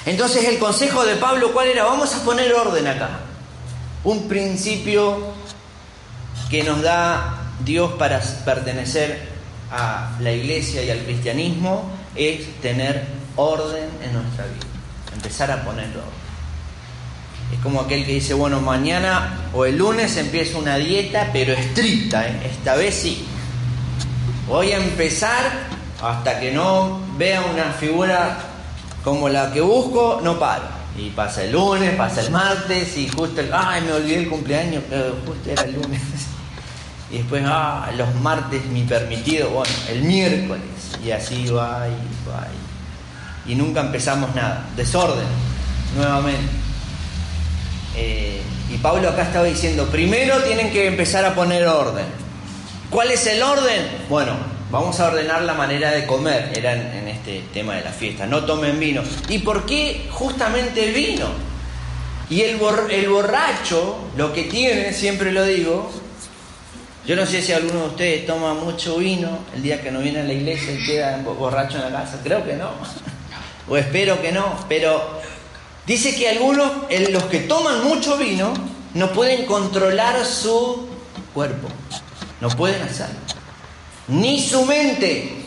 Entonces 0.05 0.43
el 0.45 0.57
consejo 0.57 1.05
de 1.05 1.15
Pablo, 1.15 1.53
¿cuál 1.53 1.67
era? 1.67 1.85
Vamos 1.85 2.13
a 2.15 2.23
poner 2.23 2.51
orden 2.53 2.87
acá. 2.87 3.19
Un 4.03 4.27
principio 4.27 5.19
que 6.49 6.63
nos 6.63 6.81
da 6.81 7.40
Dios 7.63 7.93
para 7.93 8.19
pertenecer 8.45 9.29
a 9.71 10.11
la 10.19 10.31
iglesia 10.31 10.83
y 10.83 10.89
al 10.89 10.99
cristianismo 10.99 11.89
es 12.15 12.61
tener 12.61 13.05
orden 13.35 13.89
en 14.03 14.13
nuestra 14.13 14.45
vida. 14.45 14.65
Empezar 15.13 15.51
a 15.51 15.63
poner 15.63 15.87
orden. 15.87 16.21
Es 17.53 17.59
como 17.59 17.81
aquel 17.81 18.05
que 18.05 18.13
dice, 18.13 18.33
bueno, 18.33 18.61
mañana 18.61 19.49
o 19.53 19.65
el 19.65 19.77
lunes 19.77 20.15
empiezo 20.17 20.59
una 20.59 20.77
dieta, 20.77 21.29
pero 21.33 21.53
estricta, 21.53 22.27
¿eh? 22.27 22.49
esta 22.49 22.75
vez 22.75 22.95
sí. 22.95 23.25
Voy 24.47 24.71
a 24.71 24.77
empezar 24.77 25.51
hasta 26.01 26.39
que 26.39 26.51
no 26.51 27.01
vea 27.17 27.41
una 27.41 27.71
figura 27.73 28.37
como 29.03 29.29
la 29.29 29.51
que 29.51 29.61
busco, 29.61 30.21
no 30.23 30.39
paro. 30.39 30.63
Y 30.97 31.09
pasa 31.09 31.43
el 31.43 31.53
lunes, 31.53 31.95
pasa 31.95 32.21
el 32.21 32.31
martes 32.31 32.97
y 32.97 33.07
justo 33.07 33.41
el, 33.41 33.49
ay, 33.53 33.81
me 33.81 33.93
olvidé 33.93 34.19
el 34.19 34.29
cumpleaños, 34.29 34.83
pero 34.89 35.15
justo 35.25 35.49
era 35.49 35.63
el 35.63 35.73
lunes. 35.73 36.01
Y 37.11 37.17
después, 37.17 37.43
ah, 37.45 37.91
los 37.97 38.15
martes 38.15 38.65
mi 38.67 38.83
permitido, 38.83 39.49
bueno, 39.49 39.73
el 39.89 40.03
miércoles. 40.03 40.63
Y 41.03 41.11
así 41.11 41.47
va 41.47 41.87
y 41.87 42.29
va. 42.29 42.47
Y, 43.45 43.55
nunca 43.55 43.81
empezamos 43.81 44.33
nada. 44.33 44.65
Desorden, 44.77 45.25
nuevamente. 45.97 46.49
Eh, 47.97 48.41
y 48.73 48.77
Pablo 48.77 49.09
acá 49.09 49.23
estaba 49.23 49.45
diciendo, 49.45 49.87
primero 49.87 50.41
tienen 50.43 50.71
que 50.71 50.87
empezar 50.87 51.25
a 51.25 51.35
poner 51.35 51.67
orden. 51.67 52.05
¿Cuál 52.89 53.11
es 53.11 53.27
el 53.27 53.43
orden? 53.43 53.87
Bueno, 54.09 54.33
vamos 54.71 54.99
a 55.01 55.07
ordenar 55.07 55.41
la 55.41 55.53
manera 55.53 55.91
de 55.91 56.05
comer, 56.05 56.53
era 56.55 56.73
en, 56.73 57.07
este 57.09 57.43
tema 57.53 57.75
de 57.75 57.83
la 57.83 57.91
fiesta, 57.91 58.25
no 58.25 58.45
tomen 58.45 58.79
vino. 58.79 59.01
¿Y 59.27 59.39
por 59.39 59.65
qué 59.65 60.07
justamente 60.11 60.91
vino? 60.91 61.27
Y 62.29 62.41
el, 62.43 62.57
el 62.89 63.09
borracho, 63.09 63.97
lo 64.15 64.31
que 64.31 64.43
tiene, 64.43 64.93
siempre 64.93 65.33
lo 65.33 65.43
digo, 65.43 65.91
yo 67.05 67.15
no 67.15 67.25
sé 67.25 67.41
si 67.41 67.51
alguno 67.51 67.79
de 67.81 67.87
ustedes 67.87 68.25
toma 68.27 68.53
mucho 68.53 68.97
vino 68.97 69.39
el 69.55 69.63
día 69.63 69.81
que 69.81 69.91
no 69.91 69.99
viene 69.99 70.19
a 70.19 70.23
la 70.23 70.33
iglesia 70.33 70.73
y 70.73 70.85
queda 70.85 71.17
borracho 71.17 71.77
en 71.77 71.91
la 71.91 72.01
casa, 72.01 72.19
creo 72.23 72.45
que 72.45 72.53
no, 72.53 72.69
o 73.67 73.77
espero 73.77 74.21
que 74.21 74.31
no, 74.31 74.55
pero 74.69 75.19
dice 75.85 76.15
que 76.15 76.29
algunos, 76.29 76.71
los 77.09 77.23
que 77.23 77.39
toman 77.39 77.83
mucho 77.83 78.17
vino, 78.17 78.53
no 78.93 79.11
pueden 79.13 79.45
controlar 79.45 80.25
su 80.25 80.87
cuerpo, 81.33 81.67
no 82.39 82.49
pueden 82.49 82.81
hacerlo. 82.81 83.19
Ni 84.07 84.41
su 84.41 84.65
mente. 84.65 85.37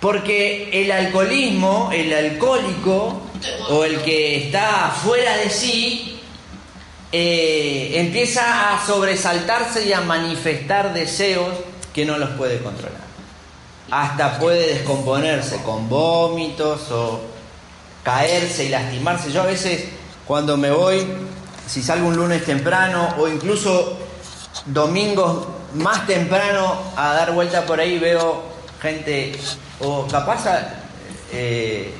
Porque 0.00 0.68
el 0.72 0.92
alcoholismo, 0.92 1.90
el 1.92 2.12
alcohólico 2.12 3.22
o 3.70 3.84
el 3.84 4.00
que 4.02 4.44
está 4.44 4.90
fuera 4.90 5.36
de 5.38 5.50
sí, 5.50 6.17
eh, 7.10 7.92
empieza 7.94 8.74
a 8.74 8.86
sobresaltarse 8.86 9.86
y 9.86 9.92
a 9.92 10.00
manifestar 10.02 10.92
deseos 10.92 11.48
que 11.94 12.04
no 12.04 12.18
los 12.18 12.30
puede 12.30 12.58
controlar. 12.58 13.08
Hasta 13.90 14.38
puede 14.38 14.74
descomponerse 14.74 15.62
con 15.62 15.88
vómitos 15.88 16.90
o 16.90 17.20
caerse 18.02 18.64
y 18.64 18.68
lastimarse. 18.68 19.32
Yo 19.32 19.42
a 19.42 19.46
veces 19.46 19.84
cuando 20.26 20.58
me 20.58 20.70
voy, 20.70 21.06
si 21.66 21.82
salgo 21.82 22.08
un 22.08 22.16
lunes 22.16 22.44
temprano 22.44 23.14
o 23.18 23.28
incluso 23.28 23.96
domingos 24.66 25.46
más 25.74 26.06
temprano 26.06 26.76
a 26.96 27.14
dar 27.14 27.32
vuelta 27.32 27.64
por 27.64 27.80
ahí 27.80 27.98
veo 27.98 28.42
gente, 28.80 29.32
o 29.80 30.06
capaz, 30.06 30.44
eh, 31.32 31.94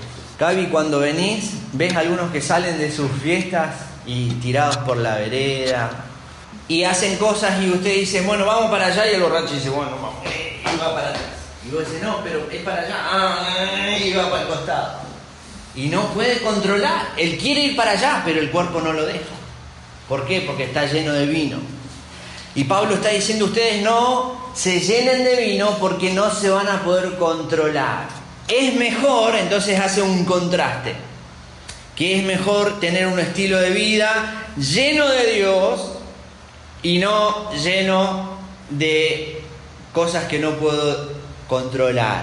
cuando 0.71 1.01
venís, 1.01 1.53
ves 1.73 1.97
algunos 1.97 2.31
que 2.31 2.41
salen 2.41 2.79
de 2.79 2.93
sus 2.93 3.11
fiestas 3.11 3.75
y 4.09 4.31
tirados 4.41 4.79
por 4.79 4.97
la 4.97 5.17
vereda 5.17 5.91
y 6.67 6.83
hacen 6.83 7.17
cosas 7.19 7.63
y 7.63 7.71
usted 7.71 7.95
dice, 7.95 8.23
bueno, 8.23 8.47
vamos 8.47 8.71
para 8.71 8.87
allá 8.87 9.11
y 9.11 9.15
el 9.15 9.23
borracho 9.23 9.55
dice, 9.55 9.69
bueno, 9.69 9.93
vamos, 9.93 10.15
y 10.25 10.79
va 10.79 10.95
para 10.95 11.11
atrás. 11.11 11.25
Y 11.67 11.71
vos 11.71 11.85
dices, 11.85 12.03
no, 12.03 12.21
pero 12.25 12.47
es 12.51 12.63
para 12.63 12.83
allá, 12.83 12.97
ah, 12.99 13.99
y 14.03 14.13
va 14.15 14.31
para 14.31 14.43
el 14.43 14.49
costado. 14.49 14.99
Y 15.75 15.89
no 15.89 16.09
puede 16.15 16.41
controlar, 16.41 17.11
él 17.19 17.37
quiere 17.39 17.61
ir 17.61 17.77
para 17.77 17.93
allá, 17.93 18.23
pero 18.25 18.41
el 18.41 18.51
cuerpo 18.51 18.81
no 18.81 18.93
lo 18.93 19.05
deja. 19.05 19.21
¿Por 20.09 20.27
qué? 20.27 20.41
Porque 20.41 20.65
está 20.65 20.87
lleno 20.87 21.13
de 21.13 21.27
vino. 21.27 21.59
Y 22.55 22.65
Pablo 22.65 22.95
está 22.95 23.11
diciendo, 23.11 23.45
ustedes 23.45 23.83
no 23.83 24.51
se 24.55 24.81
llenen 24.81 25.23
de 25.23 25.37
vino 25.37 25.77
porque 25.79 26.13
no 26.15 26.31
se 26.35 26.49
van 26.49 26.69
a 26.69 26.83
poder 26.83 27.17
controlar. 27.19 28.09
Es 28.49 28.75
mejor, 28.75 29.35
entonces 29.37 29.79
hace 29.79 30.01
un 30.01 30.25
contraste, 30.25 30.97
que 31.99 32.17
es 32.17 32.25
mejor 32.25 32.79
tener 32.79 33.09
un 33.09 33.19
estilo 33.19 33.59
de 33.59 33.71
vida 33.71 34.47
lleno 34.57 35.09
de 35.09 35.35
Dios 35.35 35.95
y 36.81 37.01
no 37.01 37.51
lleno 37.55 38.39
de 38.71 39.43
cosas 39.93 40.27
que 40.27 40.39
no 40.39 40.53
puedo 40.53 41.11
controlar. 41.49 42.23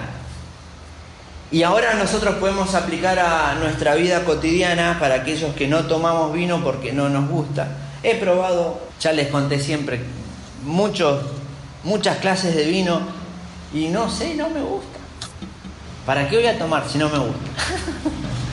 Y 1.52 1.64
ahora 1.64 1.96
nosotros 1.96 2.36
podemos 2.36 2.74
aplicar 2.74 3.20
a 3.20 3.56
nuestra 3.56 3.96
vida 3.96 4.24
cotidiana 4.24 4.98
para 4.98 5.16
aquellos 5.16 5.54
que 5.56 5.68
no 5.68 5.86
tomamos 5.88 6.32
vino 6.32 6.64
porque 6.64 6.94
no 6.94 7.10
nos 7.10 7.28
gusta. 7.30 7.68
He 8.02 8.16
probado, 8.16 8.80
ya 9.02 9.12
les 9.12 9.28
conté 9.28 9.60
siempre 9.60 10.00
muchos, 10.64 11.22
muchas 11.84 12.20
clases 12.20 12.56
de 12.56 12.64
vino 12.64 13.02
y 13.74 13.90
no 13.90 14.10
sé, 14.10 14.36
no 14.36 14.50
me 14.50 14.62
gusta. 14.62 15.00
¿Para 16.06 16.30
qué 16.30 16.38
voy 16.38 16.48
a 16.48 16.58
tomar 16.58 16.88
si 16.88 16.98
no 16.98 17.10
me 17.10 17.20
gusta? 17.20 17.42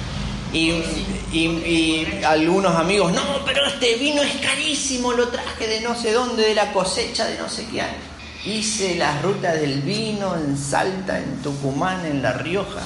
y, 0.53 2.07
algunos 2.25 2.75
amigos, 2.77 3.13
no, 3.13 3.45
pero 3.45 3.67
este 3.67 3.97
vino 3.97 4.23
es 4.23 4.35
carísimo, 4.37 5.13
lo 5.13 5.29
traje 5.29 5.67
de 5.67 5.81
no 5.81 5.95
sé 5.95 6.13
dónde, 6.13 6.43
de 6.43 6.55
la 6.55 6.73
cosecha 6.73 7.27
de 7.27 7.39
no 7.39 7.49
sé 7.49 7.67
qué 7.71 7.83
año. 7.83 8.13
Hice 8.45 8.97
la 8.97 9.21
ruta 9.23 9.55
del 9.55 9.81
vino 9.83 10.37
en 10.37 10.59
Salta, 10.59 11.19
en 11.19 11.41
Tucumán, 11.43 12.05
en 12.05 12.23
La 12.23 12.33
Rioja, 12.33 12.83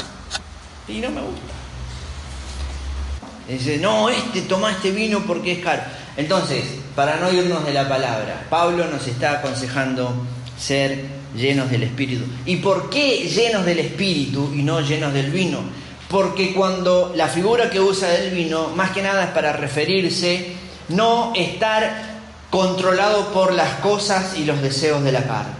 y 0.86 0.98
no 0.98 1.10
me 1.10 1.20
gusta. 1.22 1.40
dice, 3.48 3.78
no, 3.78 4.08
este, 4.10 4.42
toma 4.42 4.70
este 4.72 4.90
vino 4.90 5.24
porque 5.26 5.52
es 5.52 5.58
caro. 5.60 5.82
Entonces, 6.16 6.64
para 6.94 7.16
no 7.16 7.32
irnos 7.32 7.64
de 7.64 7.74
la 7.74 7.88
palabra, 7.88 8.46
Pablo 8.48 8.86
nos 8.86 9.06
está 9.06 9.32
aconsejando 9.32 10.14
ser 10.58 11.04
llenos 11.36 11.70
del 11.70 11.82
Espíritu. 11.82 12.24
¿Y 12.44 12.56
por 12.56 12.88
qué 12.90 13.28
llenos 13.28 13.64
del 13.64 13.80
Espíritu 13.80 14.52
y 14.54 14.62
no 14.62 14.80
llenos 14.80 15.12
del 15.12 15.30
vino? 15.30 15.60
Porque 16.08 16.54
cuando 16.54 17.12
la 17.16 17.28
figura 17.28 17.68
que 17.68 17.80
usa 17.80 18.08
del 18.08 18.30
vino, 18.30 18.68
más 18.68 18.90
que 18.90 19.02
nada 19.02 19.24
es 19.24 19.30
para 19.30 19.52
referirse, 19.52 20.52
no 20.88 21.32
estar 21.34 22.16
controlado 22.50 23.32
por 23.32 23.52
las 23.52 23.80
cosas 23.80 24.36
y 24.36 24.44
los 24.44 24.62
deseos 24.62 25.02
de 25.02 25.12
la 25.12 25.24
carne, 25.24 25.54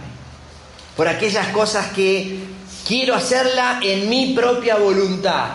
por 0.95 1.07
aquellas 1.07 1.49
cosas 1.49 1.87
que 1.87 2.39
quiero 2.87 3.13
hacerla 3.13 3.79
en 3.83 4.09
mi 4.09 4.33
propia 4.33 4.77
voluntad, 4.77 5.49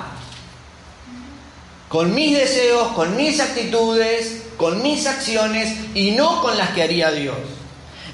con 1.89 2.15
mis 2.15 2.37
deseos, 2.37 2.89
con 2.89 3.17
mis 3.17 3.41
actitudes, 3.41 4.43
con 4.57 4.83
mis 4.83 5.07
acciones 5.07 5.75
y 5.95 6.13
no 6.13 6.41
con 6.43 6.57
las 6.57 6.71
que 6.71 6.83
haría 6.83 7.11
Dios. 7.11 7.37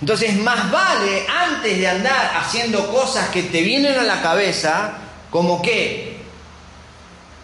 Entonces, 0.01 0.37
más 0.37 0.71
vale 0.71 1.27
antes 1.29 1.79
de 1.79 1.89
andar 1.89 2.33
haciendo 2.37 2.93
cosas 2.93 3.29
que 3.31 3.43
te 3.43 3.63
vienen 3.63 3.99
a 3.99 4.05
la 4.05 4.23
cabeza, 4.23 4.93
como 5.31 5.61
que 5.61 6.18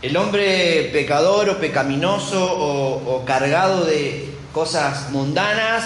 el 0.04 0.18
hombre 0.18 0.90
pecador 0.92 1.48
o 1.48 1.58
pecaminoso 1.58 2.44
o, 2.44 3.24
cargado 3.24 3.86
de 3.86 4.28
cosas 4.52 5.10
mundanas, 5.10 5.82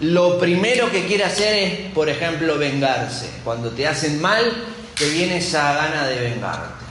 lo 0.00 0.38
primero 0.38 0.90
que 0.90 1.04
quiere 1.04 1.24
hacer 1.24 1.54
es, 1.54 1.92
por 1.92 2.08
ejemplo, 2.08 2.56
vengarse. 2.56 3.30
Cuando 3.44 3.68
te 3.68 3.86
hacen 3.86 4.18
mal, 4.18 4.64
te 4.96 5.10
viene 5.10 5.36
esa 5.36 5.74
gana 5.74 6.06
de 6.06 6.20
vengarte. 6.20 6.84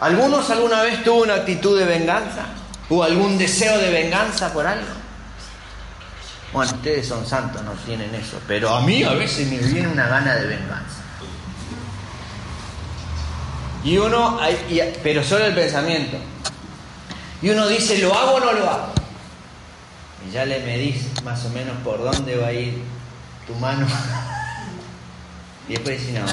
¿Algunos 0.00 0.48
alguna 0.48 0.80
vez 0.80 1.04
tuvo 1.04 1.24
una 1.24 1.34
actitud 1.34 1.78
de 1.78 1.84
venganza? 1.84 2.46
¿O 2.88 3.02
algún 3.02 3.36
deseo 3.36 3.76
de 3.76 3.90
venganza 3.90 4.50
por 4.54 4.66
algo? 4.66 4.86
Bueno, 6.50 6.72
ustedes 6.72 7.06
son 7.06 7.26
santos, 7.26 7.62
no 7.62 7.72
tienen 7.84 8.14
eso, 8.14 8.40
pero 8.48 8.74
a 8.74 8.80
mí 8.80 9.02
a 9.02 9.12
veces 9.12 9.46
me 9.48 9.58
viene 9.58 9.88
una 9.88 10.08
gana 10.08 10.34
de 10.34 10.46
venganza. 10.46 11.02
Y 13.84 13.96
uno, 13.96 14.38
pero 15.02 15.22
solo 15.22 15.46
el 15.46 15.54
pensamiento. 15.54 16.16
Y 17.40 17.50
uno 17.50 17.68
dice, 17.68 17.98
¿lo 17.98 18.14
hago 18.14 18.32
o 18.32 18.40
no 18.40 18.52
lo 18.52 18.68
hago? 18.68 18.92
Y 20.28 20.32
ya 20.32 20.44
le 20.44 20.58
medís 20.60 21.22
más 21.22 21.44
o 21.44 21.50
menos 21.50 21.76
por 21.84 22.02
dónde 22.02 22.36
va 22.36 22.48
a 22.48 22.52
ir 22.52 22.74
tu 23.46 23.54
mano. 23.54 23.86
y 25.68 25.72
después 25.72 26.00
dice, 26.00 26.18
no. 26.18 26.26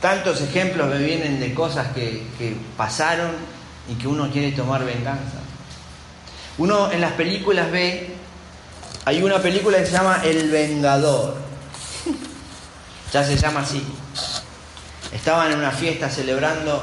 Tantos 0.00 0.40
ejemplos 0.40 0.88
me 0.88 0.98
vienen 0.98 1.40
de 1.40 1.54
cosas 1.54 1.88
que, 1.88 2.26
que 2.38 2.56
pasaron 2.76 3.32
y 3.88 3.94
que 3.94 4.06
uno 4.06 4.30
quiere 4.30 4.52
tomar 4.52 4.84
venganza. 4.84 5.38
Uno 6.58 6.92
en 6.92 7.00
las 7.00 7.12
películas 7.12 7.70
ve 7.72 8.14
hay 9.06 9.22
una 9.22 9.38
película 9.38 9.78
que 9.78 9.86
se 9.86 9.92
llama 9.92 10.22
El 10.24 10.50
Vengador. 10.50 11.36
ya 13.12 13.22
se 13.22 13.36
llama 13.36 13.60
así. 13.60 13.84
Estaban 15.14 15.52
en 15.52 15.58
una 15.58 15.70
fiesta 15.70 16.10
celebrando 16.10 16.82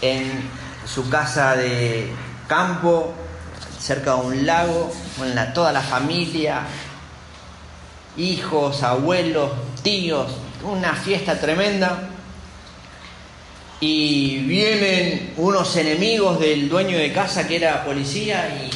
en 0.00 0.48
su 0.86 1.08
casa 1.08 1.56
de 1.56 2.12
campo, 2.46 3.12
cerca 3.80 4.14
de 4.14 4.20
un 4.20 4.46
lago, 4.46 4.92
con 5.18 5.34
toda 5.52 5.72
la 5.72 5.80
familia, 5.80 6.62
hijos, 8.16 8.84
abuelos, 8.84 9.50
tíos, 9.82 10.30
una 10.62 10.94
fiesta 10.94 11.40
tremenda. 11.40 12.10
Y 13.80 14.38
vienen 14.44 15.34
unos 15.38 15.74
enemigos 15.74 16.38
del 16.38 16.68
dueño 16.68 16.96
de 16.96 17.12
casa 17.12 17.48
que 17.48 17.56
era 17.56 17.84
policía 17.84 18.48
y 18.48 18.70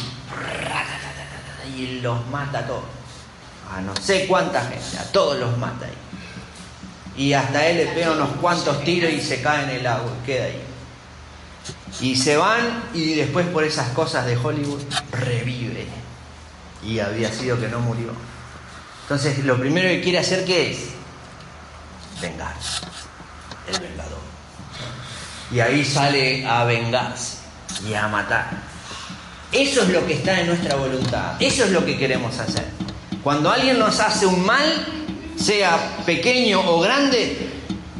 y 1.76 2.00
los 2.00 2.26
mata 2.28 2.60
a 2.60 2.66
todos. 2.66 2.84
A 3.70 3.80
no 3.80 3.94
sé 3.96 4.26
cuánta 4.26 4.62
gente, 4.62 4.98
a 4.98 5.04
todos 5.12 5.38
los 5.38 5.56
mata 5.58 5.86
ahí. 5.86 5.92
Y 7.16 7.32
hasta 7.32 7.66
él 7.66 7.78
le 7.78 7.86
pega 7.86 8.12
unos 8.12 8.30
cuantos 8.40 8.84
tiros 8.84 9.10
y 9.10 9.20
se 9.20 9.40
cae 9.40 9.64
en 9.64 9.70
el 9.70 9.86
agua 9.86 10.12
y 10.22 10.26
queda 10.26 10.44
ahí. 10.44 10.62
Y 12.00 12.16
se 12.16 12.36
van 12.36 12.84
y 12.92 13.14
después 13.14 13.46
por 13.46 13.64
esas 13.64 13.88
cosas 13.90 14.26
de 14.26 14.36
Hollywood 14.36 14.82
revive. 15.12 15.86
Y 16.84 16.98
había 17.00 17.32
sido 17.32 17.58
que 17.58 17.68
no 17.68 17.80
murió. 17.80 18.10
Entonces 19.02 19.44
lo 19.44 19.58
primero 19.58 19.88
que 19.88 20.02
quiere 20.02 20.18
hacer 20.18 20.44
¿qué 20.44 20.72
es? 20.72 20.78
Vengar. 22.20 22.54
El 23.72 23.80
vengador. 23.80 24.18
Y 25.50 25.60
ahí 25.60 25.84
sale 25.84 26.46
a 26.46 26.64
vengarse 26.64 27.38
y 27.88 27.94
a 27.94 28.08
matar. 28.08 28.50
Eso 29.52 29.82
es 29.82 29.88
lo 29.88 30.06
que 30.06 30.14
está 30.14 30.40
en 30.40 30.48
nuestra 30.48 30.76
voluntad. 30.76 31.40
Eso 31.40 31.64
es 31.64 31.70
lo 31.70 31.84
que 31.84 31.96
queremos 31.96 32.38
hacer. 32.38 32.66
Cuando 33.22 33.50
alguien 33.50 33.78
nos 33.78 33.98
hace 34.00 34.26
un 34.26 34.44
mal, 34.44 35.05
sea 35.36 35.98
pequeño 36.06 36.60
o 36.60 36.80
grande, 36.80 37.36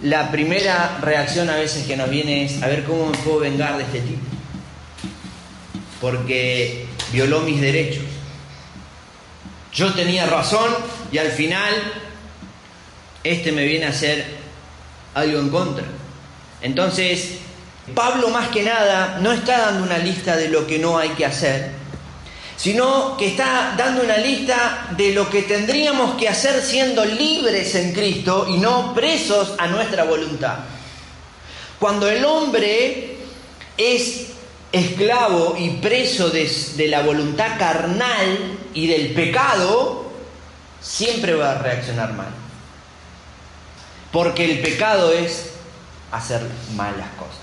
la 0.03 0.31
primera 0.31 0.99
reacción 1.01 1.49
a 1.51 1.57
veces 1.57 1.87
que 1.87 1.97
nos 1.97 2.11
viene 2.11 2.45
es 2.45 2.63
a 2.63 2.67
ver 2.67 2.85
cómo 2.85 3.07
me 3.07 3.17
puedo 3.19 3.41
vengar 3.41 3.77
de 3.77 3.85
este 3.85 4.01
tipo. 4.01 4.23
Porque 6.01 6.87
violó 7.13 7.41
mis 7.41 7.61
derechos. 7.61 8.05
Yo 9.73 9.93
tenía 9.93 10.27
razón 10.27 10.71
y 11.13 11.19
al 11.19 11.31
final 11.31 11.75
este 13.25 13.53
me 13.53 13.65
viene 13.65 13.87
a 13.87 13.91
hacer 13.91 14.25
algo 15.15 15.39
en 15.39 15.51
contra. 15.51 15.85
Entonces, 16.63 17.39
Pablo 17.95 18.29
más 18.31 18.49
que 18.49 18.63
nada 18.63 19.19
no 19.21 19.33
está 19.33 19.59
dando 19.59 19.85
una 19.85 19.99
lista 19.99 20.37
de 20.37 20.49
lo 20.49 20.67
que 20.67 20.79
no 20.79 20.99
hay 20.99 21.11
que 21.11 21.27
hacer, 21.27 21.71
sino 22.57 23.17
que 23.17 23.29
está 23.29 23.75
dando 23.77 24.03
una 24.03 24.17
lista 24.17 24.89
de 24.97 25.13
lo 25.13 25.29
que 25.29 25.43
tendríamos 25.43 26.15
que 26.17 26.29
hacer 26.29 26.63
siendo 26.63 27.05
libres 27.05 27.75
en 27.75 27.93
Cristo 27.93 28.47
y 28.49 28.59
no 28.59 28.95
presos 28.95 29.55
a 29.59 29.67
nuestra 29.67 30.05
voluntad. 30.05 30.59
Cuando 31.79 32.09
el 32.09 32.25
hombre 32.25 33.19
es 33.77 34.29
esclavo 34.73 35.57
y 35.59 35.71
preso 35.71 36.31
de, 36.31 36.49
la 36.89 37.03
voluntad 37.03 37.59
carnal 37.59 38.59
y 38.75 38.87
del 38.87 39.13
pecado, 39.13 40.11
siempre 40.81 41.35
va 41.35 41.53
a 41.53 41.59
reaccionar 41.59 42.15
mal. 42.15 42.29
Porque 44.13 44.45
el 44.45 44.61
pecado 44.61 45.13
es 45.13 45.51
hacer 46.11 46.41
malas 46.75 47.09
cosas. 47.19 47.37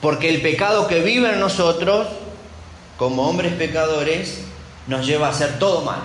Porque 0.00 0.28
el 0.30 0.40
pecado 0.40 0.88
que 0.88 1.00
vive 1.00 1.32
en 1.32 1.40
nosotros, 1.40 2.08
como 3.02 3.28
hombres 3.28 3.52
pecadores, 3.54 4.42
nos 4.86 5.04
lleva 5.04 5.26
a 5.26 5.30
hacer 5.30 5.58
todo 5.58 5.82
mal. 5.82 6.02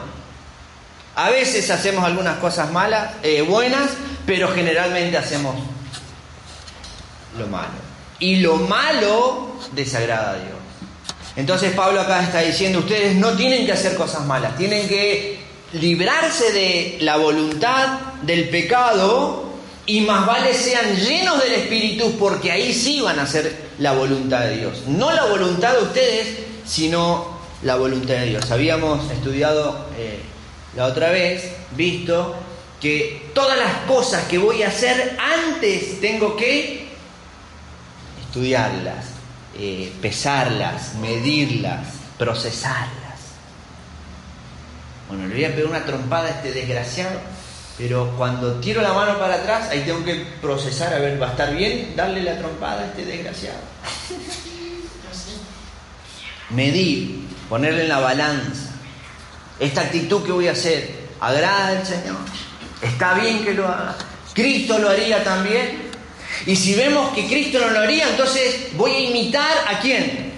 A 1.16 1.30
veces 1.30 1.70
hacemos 1.70 2.04
algunas 2.04 2.38
cosas 2.40 2.72
malas, 2.72 3.12
eh, 3.22 3.44
buenas, 3.44 3.92
pero 4.26 4.48
generalmente 4.48 5.16
hacemos 5.16 5.56
lo 7.38 7.46
malo. 7.46 7.70
Y 8.18 8.38
lo 8.38 8.56
malo 8.56 9.60
desagrada 9.74 10.32
a 10.32 10.36
Dios. 10.38 10.58
Entonces 11.36 11.72
Pablo 11.74 12.02
acá 12.02 12.24
está 12.24 12.40
diciendo, 12.40 12.80
ustedes 12.80 13.16
no 13.16 13.34
tienen 13.34 13.68
que 13.68 13.74
hacer 13.74 13.96
cosas 13.96 14.26
malas, 14.26 14.58
tienen 14.58 14.88
que 14.88 15.40
librarse 15.74 16.52
de 16.52 16.98
la 17.02 17.18
voluntad 17.18 18.00
del 18.24 18.50
pecado 18.50 19.54
y 19.86 20.02
más 20.02 20.26
vale 20.26 20.52
sean 20.56 20.96
llenos 20.96 21.44
del 21.44 21.54
Espíritu 21.54 22.18
porque 22.18 22.52
ahí 22.52 22.74
sí 22.74 23.02
van 23.02 23.20
a 23.20 23.24
hacer 23.24 23.56
la 23.78 23.92
voluntad 23.92 24.42
de 24.46 24.58
Dios. 24.58 24.88
No 24.88 25.12
la 25.12 25.26
voluntad 25.26 25.74
de 25.74 25.84
ustedes, 25.84 26.48
sino 26.68 27.38
la 27.64 27.76
voluntad 27.76 28.16
de 28.16 28.26
Dios. 28.26 28.52
Habíamos 28.52 29.10
estudiado 29.12 29.88
eh, 29.98 30.20
la 30.76 30.86
otra 30.86 31.10
vez, 31.10 31.52
visto 31.76 32.36
que 32.80 33.32
todas 33.34 33.58
las 33.58 33.74
cosas 33.88 34.26
que 34.28 34.38
voy 34.38 34.64
a 34.64 34.68
hacer 34.68 35.18
antes 35.20 36.00
tengo 36.00 36.36
que 36.36 36.88
estudiarlas, 38.28 39.06
eh, 39.58 39.92
pesarlas, 40.02 40.96
medirlas, 40.96 41.88
procesarlas. 42.18 42.92
Bueno, 45.08 45.28
le 45.28 45.34
voy 45.34 45.46
a 45.46 45.56
pegar 45.56 45.70
una 45.70 45.86
trompada 45.86 46.28
a 46.28 46.32
este 46.32 46.52
desgraciado 46.52 47.20
pero 47.78 48.12
cuando 48.18 48.56
tiro 48.56 48.82
la 48.82 48.92
mano 48.92 49.20
para 49.20 49.36
atrás, 49.36 49.70
ahí 49.70 49.82
tengo 49.82 50.04
que 50.04 50.26
procesar, 50.42 50.94
a 50.96 50.98
ver, 50.98 51.22
¿va 51.22 51.28
a 51.28 51.32
estar 51.32 51.56
bien 51.56 51.96
darle 51.96 52.24
la 52.24 52.38
trompada 52.40 52.82
a 52.82 52.86
este 52.88 53.06
desgraciado? 53.06 53.60
Medir, 56.50 57.28
ponerle 57.50 57.84
en 57.84 57.90
la 57.90 58.00
balanza. 58.00 58.72
Esta 59.60 59.82
actitud 59.82 60.24
que 60.24 60.32
voy 60.32 60.48
a 60.48 60.52
hacer, 60.52 61.08
¿agrada 61.20 61.80
al 61.80 61.86
Señor? 61.86 62.18
¿Está 62.82 63.16
bien 63.16 63.44
que 63.44 63.54
lo 63.54 63.68
haga? 63.68 63.96
¿Cristo 64.34 64.78
lo 64.78 64.90
haría 64.90 65.24
también? 65.24 65.90
Y 66.46 66.56
si 66.56 66.76
vemos 66.76 67.14
que 67.14 67.28
Cristo 67.28 67.60
no 67.60 67.72
lo 67.72 67.80
haría, 67.80 68.08
entonces 68.10 68.70
voy 68.76 68.92
a 68.92 69.00
imitar 69.00 69.58
a 69.68 69.80
quién? 69.80 70.34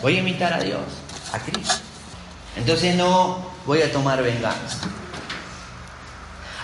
Voy 0.00 0.16
a 0.16 0.20
imitar 0.20 0.54
a 0.54 0.60
Dios, 0.60 0.80
a 1.32 1.38
Cristo. 1.38 1.76
Entonces 2.56 2.94
no 2.94 3.52
voy 3.66 3.82
a 3.82 3.92
tomar 3.92 4.22
venganza 4.22 4.78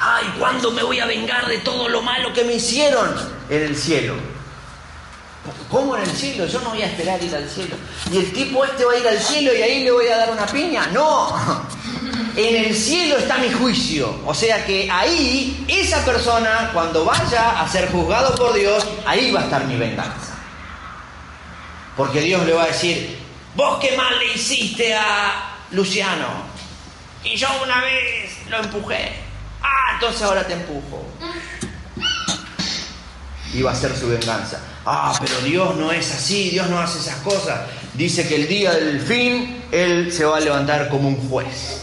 ay, 0.06 0.32
¿cuándo 0.38 0.70
me 0.70 0.82
voy 0.82 1.00
a 1.00 1.06
vengar 1.06 1.46
de 1.46 1.58
todo 1.58 1.88
lo 1.88 2.02
malo 2.02 2.32
que 2.32 2.44
me 2.44 2.54
hicieron? 2.54 3.10
En 3.50 3.62
el 3.62 3.76
cielo. 3.76 4.14
¿Cómo 5.70 5.96
en 5.96 6.02
el 6.02 6.10
cielo? 6.16 6.46
Yo 6.46 6.60
no 6.60 6.70
voy 6.70 6.82
a 6.82 6.86
esperar 6.86 7.22
ir 7.22 7.34
al 7.34 7.48
cielo. 7.48 7.76
¿Y 8.12 8.18
el 8.18 8.32
tipo 8.32 8.64
este 8.64 8.84
va 8.84 8.92
a 8.92 8.98
ir 8.98 9.08
al 9.08 9.18
cielo 9.18 9.54
y 9.54 9.62
ahí 9.62 9.84
le 9.84 9.90
voy 9.90 10.06
a 10.08 10.16
dar 10.16 10.30
una 10.30 10.46
piña? 10.46 10.86
No. 10.88 11.34
En 12.36 12.66
el 12.66 12.76
cielo 12.76 13.16
está 13.16 13.38
mi 13.38 13.50
juicio. 13.50 14.20
O 14.26 14.34
sea 14.34 14.64
que 14.66 14.90
ahí, 14.90 15.64
esa 15.68 16.04
persona, 16.04 16.70
cuando 16.72 17.04
vaya 17.04 17.62
a 17.62 17.66
ser 17.66 17.90
juzgado 17.90 18.34
por 18.34 18.52
Dios, 18.52 18.86
ahí 19.06 19.32
va 19.32 19.40
a 19.40 19.44
estar 19.44 19.64
mi 19.64 19.76
venganza. 19.76 20.34
Porque 21.96 22.20
Dios 22.20 22.44
le 22.44 22.52
va 22.52 22.64
a 22.64 22.66
decir, 22.66 23.18
vos 23.54 23.78
qué 23.80 23.96
mal 23.96 24.18
le 24.18 24.34
hiciste 24.34 24.94
a 24.94 25.56
Luciano. 25.70 26.26
Y 27.24 27.36
yo 27.36 27.48
una 27.64 27.80
vez 27.80 28.46
lo 28.50 28.58
empujé. 28.58 29.12
Ah, 29.62 29.94
entonces 29.94 30.20
ahora 30.20 30.46
te 30.46 30.52
empujo. 30.52 31.06
iba 33.54 33.72
a 33.72 33.74
ser 33.74 33.96
su 33.96 34.08
venganza. 34.08 34.60
Ah, 34.88 35.12
pero 35.20 35.40
Dios 35.40 35.74
no 35.74 35.90
es 35.90 36.14
así, 36.14 36.50
Dios 36.50 36.70
no 36.70 36.78
hace 36.78 37.00
esas 37.00 37.16
cosas. 37.16 37.62
Dice 37.94 38.28
que 38.28 38.36
el 38.36 38.46
día 38.46 38.72
del 38.72 39.00
fin 39.00 39.64
Él 39.72 40.12
se 40.12 40.24
va 40.24 40.36
a 40.36 40.40
levantar 40.40 40.88
como 40.88 41.08
un 41.08 41.28
juez. 41.28 41.82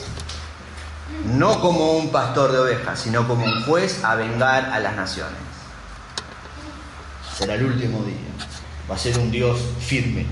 No 1.26 1.60
como 1.60 1.98
un 1.98 2.12
pastor 2.12 2.54
de 2.54 2.60
ovejas, 2.60 3.02
sino 3.02 3.28
como 3.28 3.46
un 3.46 3.64
juez 3.66 4.04
a 4.04 4.16
vengar 4.16 4.66
a 4.72 4.80
las 4.80 4.96
naciones. 4.96 5.38
Será 7.38 7.56
el 7.56 7.66
último 7.66 8.04
día. 8.04 8.16
Va 8.90 8.96
a 8.96 8.98
ser 8.98 9.18
un 9.18 9.32
Dios 9.32 9.60
firme, 9.80 10.26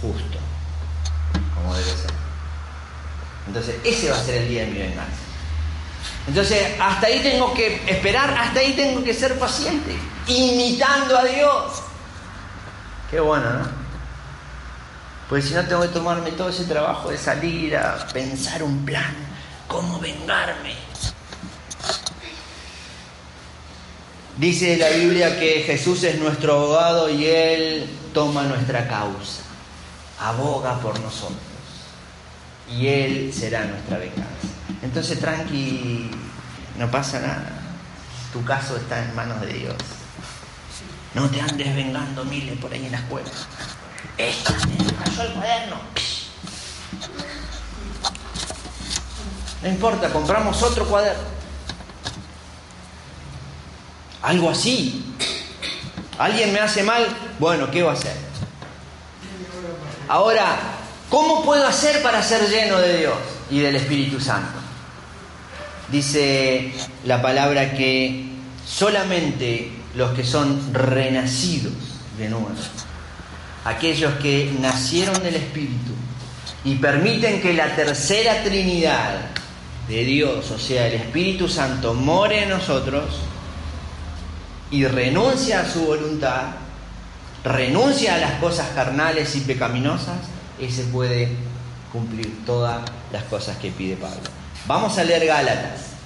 justo, 0.00 0.38
como 1.54 1.74
debe 1.74 1.90
ser. 1.90 2.10
Entonces, 3.46 3.76
ese 3.84 4.10
va 4.10 4.16
a 4.16 4.22
ser 4.22 4.42
el 4.42 4.48
día 4.48 4.62
de 4.62 4.70
mi 4.70 4.78
venganza. 4.78 5.12
Entonces, 6.26 6.74
hasta 6.80 7.06
ahí 7.06 7.20
tengo 7.20 7.54
que 7.54 7.82
esperar, 7.86 8.30
hasta 8.38 8.60
ahí 8.60 8.74
tengo 8.74 9.02
que 9.02 9.14
ser 9.14 9.38
paciente, 9.38 9.96
imitando 10.28 11.18
a 11.18 11.24
Dios. 11.24 11.82
Qué 13.10 13.20
bueno, 13.20 13.50
¿no? 13.50 13.68
Porque 15.28 15.46
si 15.46 15.54
no 15.54 15.64
tengo 15.66 15.82
que 15.82 15.88
tomarme 15.88 16.30
todo 16.32 16.48
ese 16.48 16.64
trabajo 16.64 17.10
de 17.10 17.18
salir 17.18 17.76
a 17.76 18.06
pensar 18.12 18.62
un 18.62 18.84
plan, 18.84 19.14
cómo 19.66 19.98
vengarme. 20.00 20.74
Dice 24.38 24.76
la 24.76 24.90
Biblia 24.90 25.38
que 25.38 25.64
Jesús 25.66 26.04
es 26.04 26.18
nuestro 26.18 26.54
abogado 26.54 27.10
y 27.10 27.26
Él 27.26 27.90
toma 28.14 28.44
nuestra 28.44 28.86
causa, 28.86 29.42
aboga 30.20 30.78
por 30.78 30.98
nosotros 31.00 31.38
y 32.70 32.86
Él 32.86 33.32
será 33.34 33.64
nuestra 33.64 33.98
venganza. 33.98 34.48
Entonces, 34.82 35.18
tranqui, 35.18 36.10
no 36.78 36.90
pasa 36.90 37.20
nada. 37.20 37.50
Tu 38.32 38.44
caso 38.44 38.76
está 38.76 39.02
en 39.02 39.14
manos 39.14 39.40
de 39.40 39.52
Dios. 39.52 39.74
No 41.18 41.28
te 41.28 41.40
andes 41.40 41.74
vengando 41.74 42.24
miles 42.24 42.56
por 42.60 42.72
ahí 42.72 42.86
en 42.86 42.92
la 42.92 42.98
escuela. 42.98 43.28
Esta 44.16 44.52
me 44.52 45.04
cayó 45.04 45.22
el 45.22 45.32
cuaderno. 45.32 45.76
No 49.60 49.68
importa, 49.68 50.10
compramos 50.10 50.62
otro 50.62 50.86
cuaderno. 50.86 51.24
Algo 54.22 54.48
así. 54.48 55.12
Alguien 56.20 56.52
me 56.52 56.60
hace 56.60 56.84
mal, 56.84 57.08
bueno, 57.40 57.68
¿qué 57.68 57.82
va 57.82 57.90
a 57.90 57.94
hacer? 57.94 58.16
Ahora, 60.06 60.56
¿cómo 61.10 61.42
puedo 61.42 61.66
hacer 61.66 62.00
para 62.00 62.22
ser 62.22 62.48
lleno 62.48 62.78
de 62.78 62.96
Dios 62.96 63.18
y 63.50 63.58
del 63.58 63.74
Espíritu 63.74 64.20
Santo? 64.20 64.56
Dice 65.90 66.72
la 67.02 67.20
palabra 67.20 67.72
que 67.74 68.24
solamente 68.64 69.77
los 69.98 70.12
que 70.12 70.22
son 70.22 70.72
renacidos 70.72 71.72
de 72.16 72.28
nuevo, 72.28 72.50
aquellos 73.64 74.14
que 74.14 74.54
nacieron 74.60 75.20
del 75.24 75.34
Espíritu 75.34 75.92
y 76.64 76.76
permiten 76.76 77.42
que 77.42 77.52
la 77.52 77.74
tercera 77.74 78.44
Trinidad 78.44 79.16
de 79.88 80.04
Dios, 80.04 80.52
o 80.52 80.58
sea, 80.58 80.86
el 80.86 80.94
Espíritu 80.94 81.48
Santo, 81.48 81.94
more 81.94 82.44
en 82.44 82.50
nosotros 82.50 83.06
y 84.70 84.84
renuncia 84.84 85.62
a 85.62 85.68
su 85.68 85.80
voluntad, 85.80 86.42
renuncia 87.42 88.14
a 88.14 88.18
las 88.18 88.34
cosas 88.34 88.68
carnales 88.76 89.34
y 89.34 89.40
pecaminosas, 89.40 90.18
ese 90.60 90.84
puede 90.84 91.28
cumplir 91.92 92.44
todas 92.46 92.82
las 93.12 93.24
cosas 93.24 93.56
que 93.56 93.72
pide 93.72 93.96
Pablo. 93.96 94.20
Vamos 94.68 94.96
a 94.96 95.02
leer 95.02 95.26
Gálatas. 95.26 95.97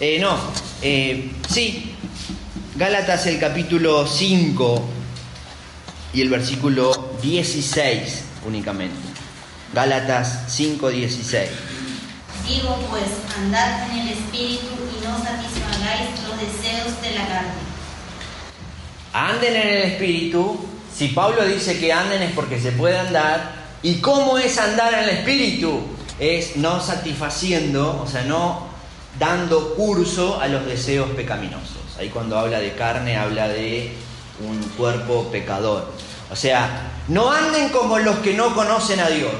Eh, 0.00 0.18
no, 0.18 0.34
eh, 0.80 1.30
sí, 1.46 1.94
Gálatas 2.74 3.26
el 3.26 3.38
capítulo 3.38 4.06
5 4.06 4.82
y 6.14 6.22
el 6.22 6.30
versículo 6.30 7.16
16 7.20 8.24
únicamente. 8.46 8.96
Gálatas 9.74 10.44
5, 10.48 10.88
16. 10.88 11.50
Digo 12.48 12.78
pues, 12.88 13.04
andad 13.36 13.90
en 13.90 13.98
el 13.98 14.08
Espíritu 14.08 14.68
y 14.98 15.04
no 15.04 15.18
satisfagáis 15.18 16.08
los 16.26 16.40
deseos 16.40 17.02
de 17.02 17.18
la 17.18 17.28
carne. 17.28 17.50
Anden 19.12 19.54
en 19.54 19.68
el 19.68 19.82
Espíritu. 19.82 20.58
Si 20.96 21.08
Pablo 21.08 21.44
dice 21.44 21.78
que 21.78 21.92
anden 21.92 22.22
es 22.22 22.32
porque 22.32 22.58
se 22.58 22.72
puede 22.72 22.98
andar. 22.98 23.52
¿Y 23.82 23.96
cómo 23.96 24.38
es 24.38 24.56
andar 24.56 24.94
en 24.94 25.00
el 25.00 25.10
Espíritu? 25.10 25.82
Es 26.18 26.56
no 26.56 26.80
satisfaciendo, 26.80 28.00
o 28.02 28.06
sea, 28.06 28.22
no 28.22 28.69
dando 29.20 29.74
curso 29.74 30.40
a 30.40 30.48
los 30.48 30.64
deseos 30.66 31.10
pecaminosos. 31.10 31.96
Ahí 31.98 32.08
cuando 32.08 32.38
habla 32.38 32.58
de 32.58 32.72
carne 32.72 33.16
habla 33.16 33.46
de 33.48 33.92
un 34.40 34.58
cuerpo 34.78 35.28
pecador. 35.30 35.92
O 36.32 36.36
sea, 36.36 36.90
no 37.08 37.30
anden 37.30 37.68
como 37.68 37.98
los 37.98 38.16
que 38.20 38.32
no 38.32 38.54
conocen 38.54 38.98
a 38.98 39.08
Dios. 39.08 39.32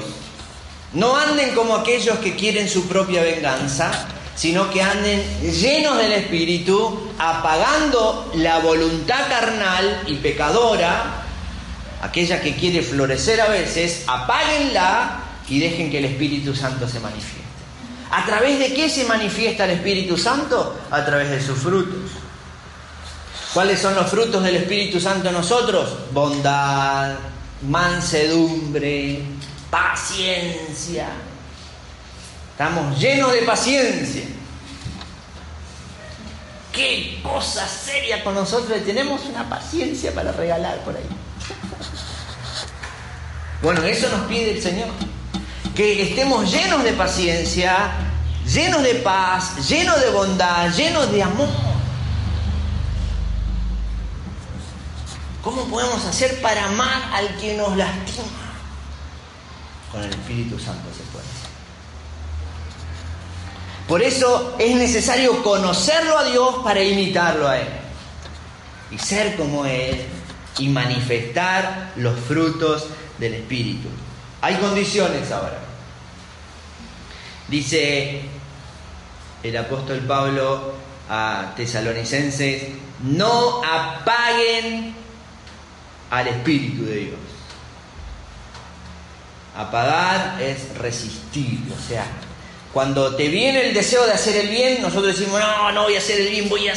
No 0.93 1.17
anden 1.17 1.55
como 1.55 1.75
aquellos 1.75 2.19
que 2.19 2.35
quieren 2.35 2.69
su 2.69 2.87
propia 2.87 3.23
venganza, 3.23 3.91
sino 4.35 4.69
que 4.69 4.83
anden 4.83 5.23
llenos 5.41 5.97
del 5.97 6.13
Espíritu, 6.13 7.11
apagando 7.17 8.31
la 8.35 8.59
voluntad 8.59 9.27
carnal 9.29 10.03
y 10.05 10.15
pecadora, 10.15 11.23
aquella 12.01 12.39
que 12.39 12.55
quiere 12.55 12.83
florecer 12.83 13.41
a 13.41 13.47
veces, 13.47 14.03
apáguenla 14.05 15.21
y 15.47 15.59
dejen 15.59 15.89
que 15.89 15.97
el 15.97 16.05
Espíritu 16.05 16.53
Santo 16.53 16.87
se 16.87 16.99
manifieste. 16.99 17.40
¿A 18.11 18.25
través 18.25 18.59
de 18.59 18.73
qué 18.73 18.89
se 18.89 19.05
manifiesta 19.05 19.63
el 19.63 19.71
Espíritu 19.71 20.17
Santo? 20.17 20.77
A 20.91 21.05
través 21.05 21.29
de 21.29 21.41
sus 21.41 21.57
frutos. 21.57 22.11
¿Cuáles 23.53 23.79
son 23.79 23.95
los 23.95 24.11
frutos 24.11 24.43
del 24.43 24.57
Espíritu 24.57 24.99
Santo 24.99 25.29
en 25.29 25.33
nosotros? 25.33 25.97
Bondad, 26.11 27.15
mansedumbre, 27.67 29.23
paciencia. 29.69 31.07
Estamos 32.51 32.99
llenos 32.99 33.31
de 33.31 33.41
paciencia. 33.43 34.23
Qué 36.73 37.19
cosa 37.23 37.65
seria 37.65 38.23
con 38.25 38.35
nosotros. 38.35 38.77
Tenemos 38.85 39.25
una 39.25 39.47
paciencia 39.49 40.13
para 40.13 40.33
regalar 40.33 40.79
por 40.83 40.97
ahí. 40.97 41.03
Bueno, 43.61 43.83
eso 43.83 44.09
nos 44.09 44.27
pide 44.27 44.51
el 44.51 44.61
Señor. 44.61 44.89
Que 45.75 46.03
estemos 46.03 46.51
llenos 46.51 46.83
de 46.83 46.93
paciencia, 46.93 47.91
llenos 48.45 48.83
de 48.83 48.95
paz, 48.95 49.67
llenos 49.69 49.99
de 50.01 50.09
bondad, 50.09 50.69
llenos 50.73 51.11
de 51.11 51.23
amor. 51.23 51.47
¿Cómo 55.41 55.65
podemos 55.65 56.05
hacer 56.05 56.39
para 56.41 56.65
amar 56.65 57.01
al 57.13 57.35
que 57.37 57.55
nos 57.55 57.75
lastima? 57.75 58.27
Con 59.91 60.03
el 60.03 60.11
Espíritu 60.11 60.59
Santo 60.59 60.89
se 60.95 61.03
puede 61.11 61.25
hacer. 61.25 61.51
Por 63.87 64.03
eso 64.03 64.55
es 64.59 64.75
necesario 64.75 65.43
conocerlo 65.43 66.17
a 66.17 66.23
Dios 66.25 66.55
para 66.63 66.81
imitarlo 66.81 67.47
a 67.47 67.59
Él. 67.59 67.67
Y 68.91 68.97
ser 68.99 69.35
como 69.35 69.65
Él 69.65 70.05
y 70.59 70.69
manifestar 70.69 71.91
los 71.95 72.19
frutos 72.19 72.85
del 73.17 73.33
Espíritu. 73.33 73.89
Hay 74.41 74.55
condiciones 74.55 75.31
ahora. 75.31 75.59
Dice 77.47 78.21
el 79.43 79.57
apóstol 79.57 79.99
Pablo 79.99 80.73
a 81.09 81.53
tesalonicenses, 81.55 82.63
no 83.03 83.63
apaguen 83.63 84.95
al 86.09 86.27
Espíritu 86.27 86.85
de 86.85 86.95
Dios. 86.95 87.19
Apagar 89.55 90.41
es 90.41 90.77
resistir, 90.77 91.59
o 91.77 91.89
sea, 91.89 92.05
cuando 92.71 93.15
te 93.15 93.27
viene 93.27 93.67
el 93.67 93.73
deseo 93.73 94.05
de 94.05 94.13
hacer 94.13 94.37
el 94.37 94.47
bien, 94.47 94.81
nosotros 94.81 95.17
decimos, 95.17 95.39
no, 95.41 95.71
no 95.73 95.83
voy 95.83 95.95
a 95.95 95.97
hacer 95.97 96.21
el 96.21 96.29
bien, 96.29 96.47
voy 96.47 96.69
a 96.69 96.73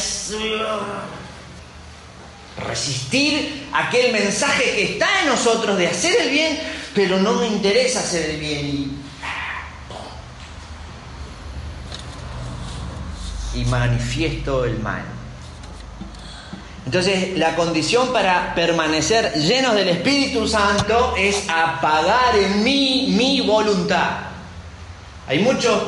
resistir 2.67 3.67
aquel 3.73 4.11
mensaje 4.11 4.63
que 4.63 4.83
está 4.93 5.21
en 5.21 5.27
nosotros 5.27 5.77
de 5.77 5.87
hacer 5.87 6.19
el 6.21 6.29
bien, 6.31 6.59
pero 6.95 7.19
no 7.19 7.33
me 7.33 7.47
interesa 7.47 7.99
hacer 7.99 8.31
el 8.31 8.39
bien. 8.39 8.65
Y, 13.53 13.59
y 13.59 13.65
manifiesto 13.65 14.65
el 14.65 14.79
mal. 14.79 15.03
Entonces, 16.85 17.37
la 17.37 17.55
condición 17.55 18.13
para 18.13 18.55
permanecer 18.55 19.33
llenos 19.33 19.75
del 19.75 19.89
Espíritu 19.89 20.47
Santo 20.47 21.15
es 21.17 21.43
apagar 21.49 22.37
en 22.37 22.63
mí 22.63 23.13
mi 23.17 23.41
voluntad. 23.41 24.17
Hay 25.27 25.39
muchos 25.39 25.81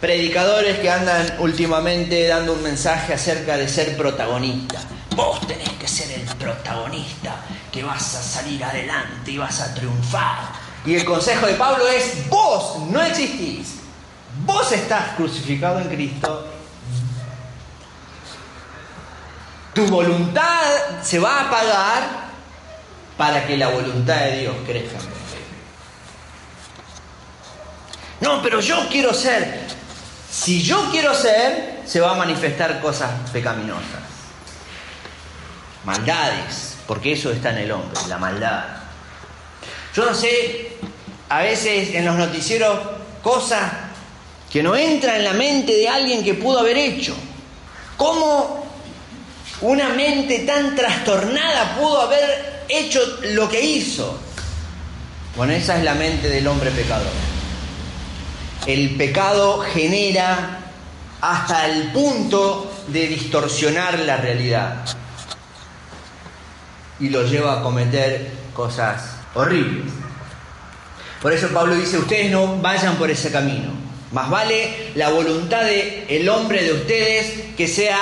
predicadores 0.00 0.78
que 0.80 0.90
andan 0.90 1.36
últimamente 1.38 2.26
dando 2.26 2.54
un 2.54 2.62
mensaje 2.62 3.14
acerca 3.14 3.56
de 3.56 3.68
ser 3.68 3.96
protagonista. 3.96 4.80
Vos 5.14 5.46
tenés 5.46 5.68
que 5.70 5.86
ser 5.86 6.10
el 6.18 6.26
protagonista, 6.36 7.36
vas 7.82 8.14
a 8.14 8.22
salir 8.22 8.62
adelante 8.64 9.30
y 9.30 9.38
vas 9.38 9.60
a 9.60 9.74
triunfar. 9.74 10.38
Y 10.84 10.94
el 10.94 11.04
consejo 11.04 11.46
de 11.46 11.54
Pablo 11.54 11.86
es, 11.88 12.28
vos 12.28 12.78
no 12.88 13.02
existís. 13.02 13.76
Vos 14.44 14.72
estás 14.72 15.14
crucificado 15.16 15.80
en 15.80 15.88
Cristo 15.88 16.50
tu 19.72 19.86
voluntad 19.86 21.00
se 21.02 21.18
va 21.18 21.38
a 21.38 21.46
apagar 21.46 22.02
para 23.16 23.46
que 23.46 23.56
la 23.56 23.68
voluntad 23.68 24.16
de 24.16 24.40
Dios 24.40 24.56
crezca 24.66 24.98
No, 28.20 28.42
pero 28.42 28.60
yo 28.60 28.88
quiero 28.90 29.14
ser. 29.14 29.66
Si 30.30 30.62
yo 30.62 30.90
quiero 30.90 31.14
ser, 31.14 31.80
se 31.86 32.00
va 32.00 32.12
a 32.12 32.14
manifestar 32.14 32.80
cosas 32.80 33.10
pecaminosas. 33.32 34.02
Maldades, 35.84 36.69
porque 36.90 37.12
eso 37.12 37.30
está 37.30 37.50
en 37.50 37.58
el 37.58 37.70
hombre, 37.70 38.00
la 38.08 38.18
maldad. 38.18 38.64
Yo 39.94 40.04
no 40.04 40.12
sé, 40.12 40.72
a 41.28 41.38
veces 41.40 41.94
en 41.94 42.04
los 42.04 42.16
noticieros, 42.16 42.80
cosas 43.22 43.62
que 44.50 44.60
no 44.60 44.74
entran 44.74 45.14
en 45.14 45.24
la 45.24 45.32
mente 45.32 45.72
de 45.72 45.88
alguien 45.88 46.24
que 46.24 46.34
pudo 46.34 46.58
haber 46.58 46.76
hecho. 46.76 47.14
¿Cómo 47.96 48.66
una 49.60 49.90
mente 49.90 50.40
tan 50.40 50.74
trastornada 50.74 51.76
pudo 51.76 52.00
haber 52.00 52.64
hecho 52.68 53.00
lo 53.22 53.48
que 53.48 53.60
hizo? 53.60 54.18
Bueno, 55.36 55.52
esa 55.52 55.78
es 55.78 55.84
la 55.84 55.94
mente 55.94 56.28
del 56.28 56.48
hombre 56.48 56.72
pecador. 56.72 57.12
El 58.66 58.96
pecado 58.96 59.60
genera 59.60 60.58
hasta 61.20 61.66
el 61.66 61.92
punto 61.92 62.82
de 62.88 63.06
distorsionar 63.06 64.00
la 64.00 64.16
realidad 64.16 64.84
y 67.00 67.08
lo 67.08 67.26
lleva 67.26 67.58
a 67.58 67.62
cometer 67.62 68.30
cosas 68.54 69.16
horribles. 69.34 69.92
Por 71.20 71.32
eso 71.32 71.48
Pablo 71.48 71.74
dice, 71.74 71.98
ustedes 71.98 72.30
no 72.30 72.56
vayan 72.58 72.96
por 72.96 73.10
ese 73.10 73.30
camino. 73.30 73.70
Más 74.12 74.28
vale 74.28 74.92
la 74.94 75.10
voluntad 75.10 75.64
del 75.64 76.04
el 76.08 76.28
hombre 76.28 76.64
de 76.64 76.72
ustedes 76.72 77.54
que 77.56 77.68
sea 77.68 77.98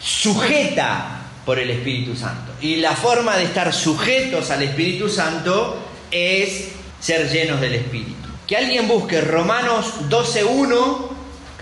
sujeta 0.00 1.20
por 1.44 1.58
el 1.58 1.70
Espíritu 1.70 2.16
Santo. 2.16 2.52
Y 2.60 2.76
la 2.76 2.92
forma 2.96 3.36
de 3.36 3.44
estar 3.44 3.72
sujetos 3.72 4.50
al 4.50 4.62
Espíritu 4.62 5.08
Santo 5.08 5.76
es 6.10 6.68
ser 7.00 7.30
llenos 7.30 7.60
del 7.60 7.74
Espíritu. 7.74 8.28
Que 8.46 8.56
alguien 8.56 8.88
busque 8.88 9.20
Romanos 9.20 9.94
12.1, 10.08 11.08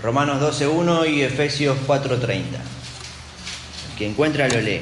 Romanos 0.01 0.59
12.1 0.59 1.13
y 1.13 1.21
Efesios 1.23 1.77
4.30. 1.87 2.41
Que 3.97 4.07
encuentra 4.07 4.47
lo 4.47 4.59
lee. 4.61 4.81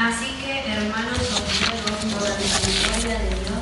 Así 0.00 0.32
que, 0.42 0.72
hermanos, 0.72 1.18
os 1.20 1.60
ruego 1.60 2.18
por 2.18 2.26
la 2.26 2.34
misericordia 2.38 3.18
de 3.18 3.28
Dios, 3.36 3.60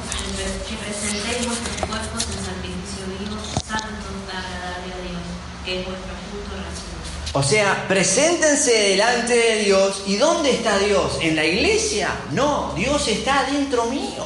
que 0.68 0.76
presentéis 0.76 1.46
vuestros 1.48 1.76
cuerpos 1.90 2.22
en 2.30 2.44
sacrificio 2.46 3.02
vivo, 3.18 3.42
santo, 3.66 4.06
agradable 4.30 4.94
a 4.94 5.00
Dios, 5.02 5.22
que 5.64 5.80
es 5.80 5.84
vuestro 5.84 6.14
culto 6.30 6.54
racional. 6.54 7.32
O 7.32 7.42
sea, 7.42 7.88
preséntense 7.88 8.70
delante 8.70 9.34
de 9.34 9.64
Dios. 9.64 10.02
¿Y 10.06 10.14
dónde 10.14 10.52
está 10.52 10.78
Dios? 10.78 11.18
¿En 11.20 11.34
la 11.34 11.44
iglesia? 11.44 12.10
No, 12.30 12.72
Dios 12.76 13.08
está 13.08 13.48
dentro 13.50 13.86
mío. 13.86 14.24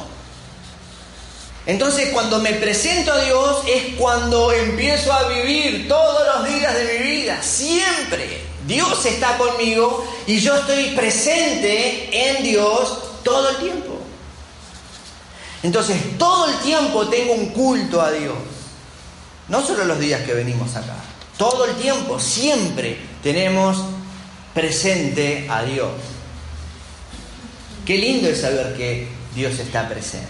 Entonces 1.65 2.09
cuando 2.13 2.37
me 2.37 2.53
presento 2.53 3.11
a 3.11 3.23
Dios 3.23 3.63
es 3.67 3.95
cuando 3.95 4.51
empiezo 4.51 5.11
a 5.11 5.29
vivir 5.29 5.87
todos 5.87 6.27
los 6.35 6.47
días 6.47 6.75
de 6.75 6.83
mi 6.93 7.11
vida, 7.11 7.41
siempre. 7.41 8.52
Dios 8.67 9.05
está 9.05 9.37
conmigo 9.37 10.05
y 10.25 10.39
yo 10.39 10.55
estoy 10.55 10.91
presente 10.95 12.37
en 12.37 12.43
Dios 12.43 12.99
todo 13.23 13.49
el 13.49 13.57
tiempo. 13.57 13.99
Entonces 15.63 16.17
todo 16.17 16.49
el 16.49 16.57
tiempo 16.59 17.07
tengo 17.07 17.33
un 17.33 17.47
culto 17.49 18.01
a 18.01 18.11
Dios. 18.11 18.35
No 19.49 19.65
solo 19.65 19.85
los 19.85 19.99
días 19.99 20.21
que 20.23 20.33
venimos 20.33 20.75
acá. 20.75 20.95
Todo 21.37 21.65
el 21.65 21.75
tiempo, 21.75 22.19
siempre 22.19 22.97
tenemos 23.21 23.77
presente 24.53 25.47
a 25.49 25.63
Dios. 25.63 25.91
Qué 27.85 27.97
lindo 27.97 28.29
es 28.29 28.41
saber 28.41 28.75
que 28.77 29.07
Dios 29.35 29.59
está 29.59 29.89
presente. 29.89 30.27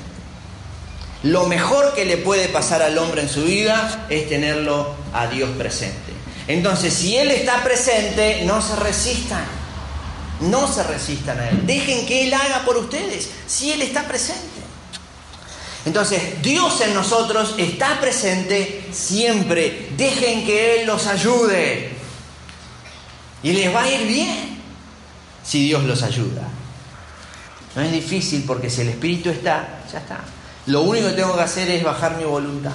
Lo 1.23 1.45
mejor 1.45 1.93
que 1.93 2.05
le 2.05 2.17
puede 2.17 2.47
pasar 2.49 2.81
al 2.81 2.97
hombre 2.97 3.21
en 3.21 3.29
su 3.29 3.43
vida 3.43 4.07
es 4.09 4.27
tenerlo 4.27 4.95
a 5.13 5.27
Dios 5.27 5.49
presente. 5.57 6.12
Entonces, 6.47 6.93
si 6.93 7.15
Él 7.15 7.31
está 7.31 7.63
presente, 7.63 8.43
no 8.45 8.61
se 8.61 8.75
resistan. 8.75 9.45
No 10.41 10.67
se 10.71 10.83
resistan 10.83 11.39
a 11.39 11.49
Él. 11.49 11.65
Dejen 11.65 12.05
que 12.05 12.25
Él 12.25 12.33
haga 12.33 12.65
por 12.65 12.77
ustedes, 12.77 13.29
si 13.47 13.71
Él 13.71 13.81
está 13.81 14.03
presente. 14.03 14.41
Entonces, 15.85 16.41
Dios 16.41 16.79
en 16.81 16.93
nosotros 16.93 17.55
está 17.57 17.99
presente 17.99 18.85
siempre. 18.91 19.89
Dejen 19.97 20.45
que 20.45 20.81
Él 20.81 20.87
los 20.87 21.07
ayude. 21.07 21.91
Y 23.41 23.51
les 23.51 23.73
va 23.73 23.83
a 23.83 23.91
ir 23.91 24.07
bien 24.07 24.61
si 25.43 25.65
Dios 25.67 25.83
los 25.83 26.01
ayuda. 26.03 26.47
No 27.75 27.81
es 27.81 27.91
difícil 27.91 28.43
porque 28.45 28.69
si 28.69 28.81
el 28.81 28.89
Espíritu 28.89 29.29
está, 29.29 29.83
ya 29.91 29.99
está. 29.99 30.19
Lo 30.67 30.81
único 30.83 31.07
que 31.07 31.13
tengo 31.13 31.35
que 31.35 31.41
hacer 31.41 31.69
es 31.69 31.83
bajar 31.83 32.15
mi 32.15 32.23
voluntad. 32.23 32.71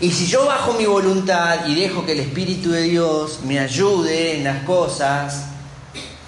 Y 0.00 0.10
si 0.12 0.26
yo 0.26 0.44
bajo 0.44 0.74
mi 0.74 0.84
voluntad 0.84 1.66
y 1.66 1.74
dejo 1.74 2.04
que 2.04 2.12
el 2.12 2.20
Espíritu 2.20 2.70
de 2.70 2.82
Dios 2.82 3.40
me 3.44 3.58
ayude 3.58 4.36
en 4.36 4.44
las 4.44 4.62
cosas, 4.64 5.46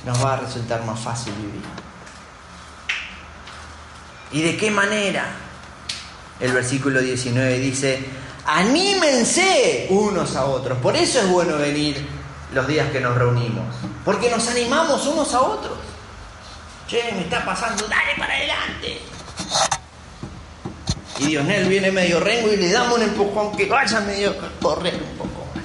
nos 0.06 0.24
va 0.24 0.34
a 0.34 0.36
resultar 0.38 0.84
más 0.84 0.98
fácil 0.98 1.34
vivir. 1.34 1.62
¿Y 4.32 4.42
de 4.42 4.56
qué 4.56 4.70
manera? 4.70 5.26
El 6.40 6.52
versículo 6.52 7.00
19 7.00 7.58
dice, 7.58 8.04
anímense 8.46 9.86
unos 9.90 10.34
a 10.36 10.46
otros. 10.46 10.78
Por 10.78 10.96
eso 10.96 11.20
es 11.20 11.28
bueno 11.28 11.58
venir 11.58 12.06
los 12.54 12.66
días 12.66 12.90
que 12.90 13.00
nos 13.00 13.16
reunimos, 13.16 13.66
porque 14.04 14.30
nos 14.30 14.48
animamos 14.48 15.06
unos 15.06 15.34
a 15.34 15.40
otros. 15.42 15.78
Che, 16.86 17.12
me 17.12 17.20
está 17.20 17.44
pasando, 17.44 17.86
dale 17.86 18.14
para 18.16 18.34
adelante. 18.34 19.02
Y 21.18 21.26
Dionel 21.26 21.68
viene 21.68 21.90
medio 21.90 22.20
rengo 22.20 22.52
y 22.52 22.56
le 22.56 22.70
damos 22.70 22.98
un 22.98 23.02
empujón 23.02 23.56
que 23.56 23.66
vaya 23.66 24.00
medio 24.00 24.34
correr 24.60 24.94
un 24.94 25.18
poco 25.18 25.46
más. 25.54 25.64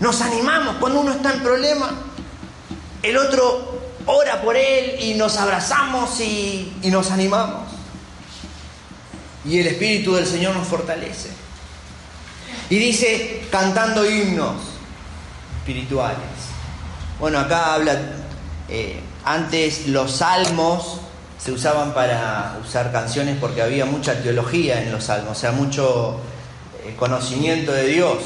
Nos 0.00 0.20
animamos 0.20 0.76
cuando 0.76 1.00
uno 1.00 1.12
está 1.12 1.32
en 1.32 1.40
problema. 1.40 1.90
El 3.02 3.16
otro 3.16 3.80
ora 4.06 4.42
por 4.42 4.56
él 4.56 4.96
y 5.00 5.14
nos 5.14 5.36
abrazamos 5.36 6.20
y, 6.20 6.72
y 6.82 6.90
nos 6.90 7.10
animamos. 7.10 7.68
Y 9.44 9.58
el 9.58 9.68
Espíritu 9.68 10.14
del 10.14 10.26
Señor 10.26 10.54
nos 10.54 10.66
fortalece. 10.66 11.30
Y 12.68 12.78
dice, 12.78 13.46
cantando 13.50 14.08
himnos 14.08 14.56
espirituales. 15.58 16.18
Bueno, 17.18 17.38
acá 17.38 17.74
habla, 17.74 18.00
eh, 18.68 19.00
antes 19.24 19.88
los 19.88 20.12
salmos 20.16 20.99
se 21.42 21.52
usaban 21.52 21.94
para 21.94 22.58
usar 22.62 22.92
canciones 22.92 23.38
porque 23.40 23.62
había 23.62 23.86
mucha 23.86 24.22
teología 24.22 24.82
en 24.82 24.92
los 24.92 25.04
salmos, 25.04 25.38
o 25.38 25.40
sea, 25.40 25.52
mucho 25.52 26.20
eh, 26.84 26.94
conocimiento 26.98 27.72
de 27.72 27.86
Dios. 27.86 28.18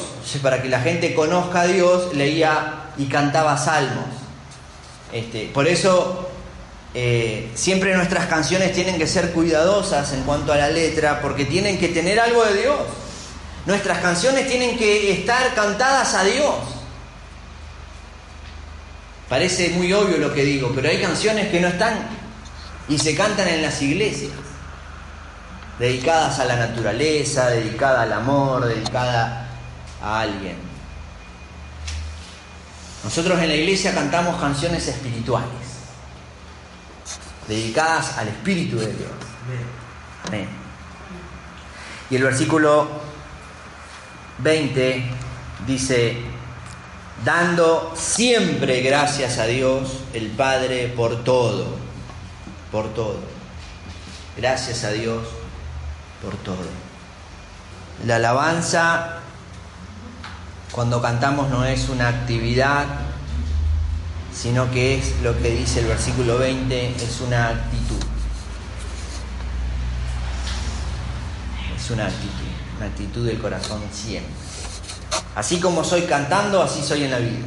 para 0.43 0.61
que 0.61 0.69
la 0.69 0.81
gente 0.81 1.15
conozca 1.15 1.63
a 1.63 1.67
Dios, 1.67 2.15
leía 2.15 2.91
y 2.99 3.07
cantaba 3.07 3.57
salmos. 3.57 4.07
Este, 5.13 5.49
por 5.55 5.69
eso 5.69 6.29
eh, 6.93 7.51
siempre 7.55 7.95
nuestras 7.95 8.27
canciones 8.27 8.73
tienen 8.73 8.99
que 8.99 9.07
ser 9.07 9.31
cuidadosas 9.31 10.13
en 10.13 10.23
cuanto 10.25 10.53
a 10.53 10.57
la 10.57 10.71
letra, 10.71 11.21
porque 11.23 11.45
tienen 11.45 11.79
que 11.79 11.89
tener 11.89 12.19
algo 12.19 12.45
de 12.45 12.63
Dios. 12.63 12.81
Nuestras 13.67 13.99
canciones 13.99 14.49
tienen 14.49 14.77
que 14.77 15.13
estar 15.13 15.55
cantadas 15.55 16.15
a 16.15 16.25
Dios. 16.25 16.55
Parece 19.29 19.71
muy 19.71 19.93
obvio 19.93 20.19
lo 20.19 20.35
que 20.35 20.45
digo, 20.45 20.73
pero 20.75 20.89
hay 20.89 21.01
canciones 21.01 21.49
que 21.49 21.61
no 21.61 21.69
están 21.69 22.24
y 22.89 22.99
se 22.99 23.15
cantan 23.15 23.49
en 23.49 23.63
las 23.63 23.81
iglesias, 23.81 24.33
dedicadas 25.79 26.39
a 26.39 26.45
la 26.45 26.57
naturaleza, 26.57 27.49
dedicadas 27.49 28.01
al 28.01 28.13
amor, 28.13 28.67
dedicadas 28.67 29.47
a 30.03 30.21
alguien. 30.21 30.57
Nosotros 33.03 33.39
en 33.41 33.49
la 33.49 33.55
iglesia 33.55 33.95
cantamos 33.95 34.41
canciones 34.41 34.87
espirituales, 34.87 35.49
dedicadas 37.49 38.19
al 38.19 38.29
Espíritu 38.29 38.79
de 38.79 38.87
Dios. 38.87 39.11
Y 42.11 42.17
el 42.17 42.23
versículo 42.23 42.89
20 44.39 45.05
dice, 45.67 46.19
dando 47.25 47.93
siempre 47.97 48.81
gracias 48.83 49.39
a 49.39 49.47
Dios 49.47 50.01
el 50.13 50.29
Padre 50.29 50.93
por 50.95 51.25
todo 51.25 51.84
por 52.75 52.93
todo. 52.93 53.21
Gracias 54.37 54.83
a 54.83 54.91
Dios 54.91 55.23
por 56.21 56.35
todo. 56.39 56.57
La 58.05 58.17
alabanza, 58.17 59.21
cuando 60.73 61.01
cantamos, 61.01 61.49
no 61.51 61.65
es 61.65 61.89
una 61.89 62.09
actividad, 62.09 62.87
sino 64.35 64.73
que 64.73 64.99
es 64.99 65.21
lo 65.23 65.41
que 65.41 65.51
dice 65.51 65.83
el 65.83 65.87
versículo 65.87 66.37
20, 66.37 66.97
es 66.97 67.21
una 67.21 67.51
actitud. 67.51 68.05
Es 71.77 71.91
una 71.93 72.07
actitud, 72.07 72.49
una 72.79 72.87
actitud 72.87 73.25
del 73.25 73.39
corazón 73.39 73.83
siempre. 73.93 74.35
Así 75.37 75.61
como 75.61 75.85
soy 75.85 76.03
cantando, 76.03 76.61
así 76.61 76.83
soy 76.83 77.05
en 77.05 77.13
la 77.13 77.19
vida. 77.19 77.47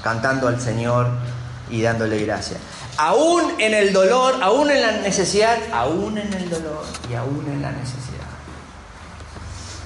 Cantando 0.00 0.46
al 0.46 0.60
Señor 0.60 1.10
y 1.70 1.82
dándole 1.82 2.24
gracias. 2.24 2.60
Aún 3.02 3.54
en 3.58 3.72
el 3.72 3.94
dolor, 3.94 4.42
aún 4.42 4.70
en 4.70 4.82
la 4.82 4.92
necesidad, 4.92 5.56
aún 5.72 6.18
en 6.18 6.30
el 6.34 6.50
dolor 6.50 6.84
y 7.10 7.14
aún 7.14 7.46
en 7.50 7.62
la 7.62 7.70
necesidad. 7.70 8.28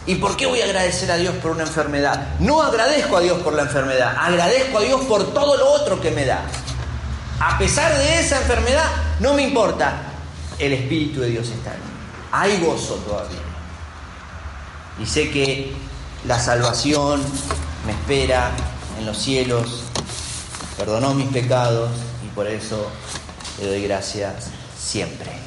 ¿Y 0.05 0.16
por 0.16 0.37
qué 0.37 0.46
voy 0.46 0.61
a 0.62 0.64
agradecer 0.64 1.12
a 1.12 1.16
Dios 1.16 1.33
por 1.37 1.53
una 1.53 1.62
enfermedad? 1.62 2.35
No 2.40 2.61
agradezco 2.61 3.16
a 3.16 3.20
Dios 3.20 3.40
por 3.42 3.53
la 3.53 3.62
enfermedad, 3.62 4.16
agradezco 4.18 4.79
a 4.79 4.81
Dios 4.81 5.00
por 5.03 5.33
todo 5.33 5.57
lo 5.57 5.70
otro 5.70 6.00
que 6.00 6.11
me 6.11 6.24
da. 6.24 6.42
A 7.38 7.57
pesar 7.57 7.96
de 7.96 8.18
esa 8.18 8.38
enfermedad, 8.38 8.90
no 9.20 9.35
me 9.35 9.42
importa, 9.42 9.92
el 10.59 10.72
Espíritu 10.72 11.20
de 11.20 11.29
Dios 11.29 11.48
está 11.50 11.72
en 11.72 11.83
mí. 11.83 11.87
Hay 12.33 12.61
gozo 12.64 12.94
todavía. 12.96 13.38
Y 15.00 15.07
sé 15.07 15.31
que 15.31 15.72
la 16.27 16.40
salvación 16.40 17.22
me 17.87 17.92
espera 17.92 18.50
en 18.98 19.07
los 19.07 19.18
cielos, 19.18 19.85
perdonó 20.77 21.14
mis 21.14 21.29
pecados 21.29 21.90
por 22.35 22.47
eso 22.47 22.90
le 23.61 23.66
doy 23.68 23.83
gracias 23.83 24.49
siempre. 24.79 25.44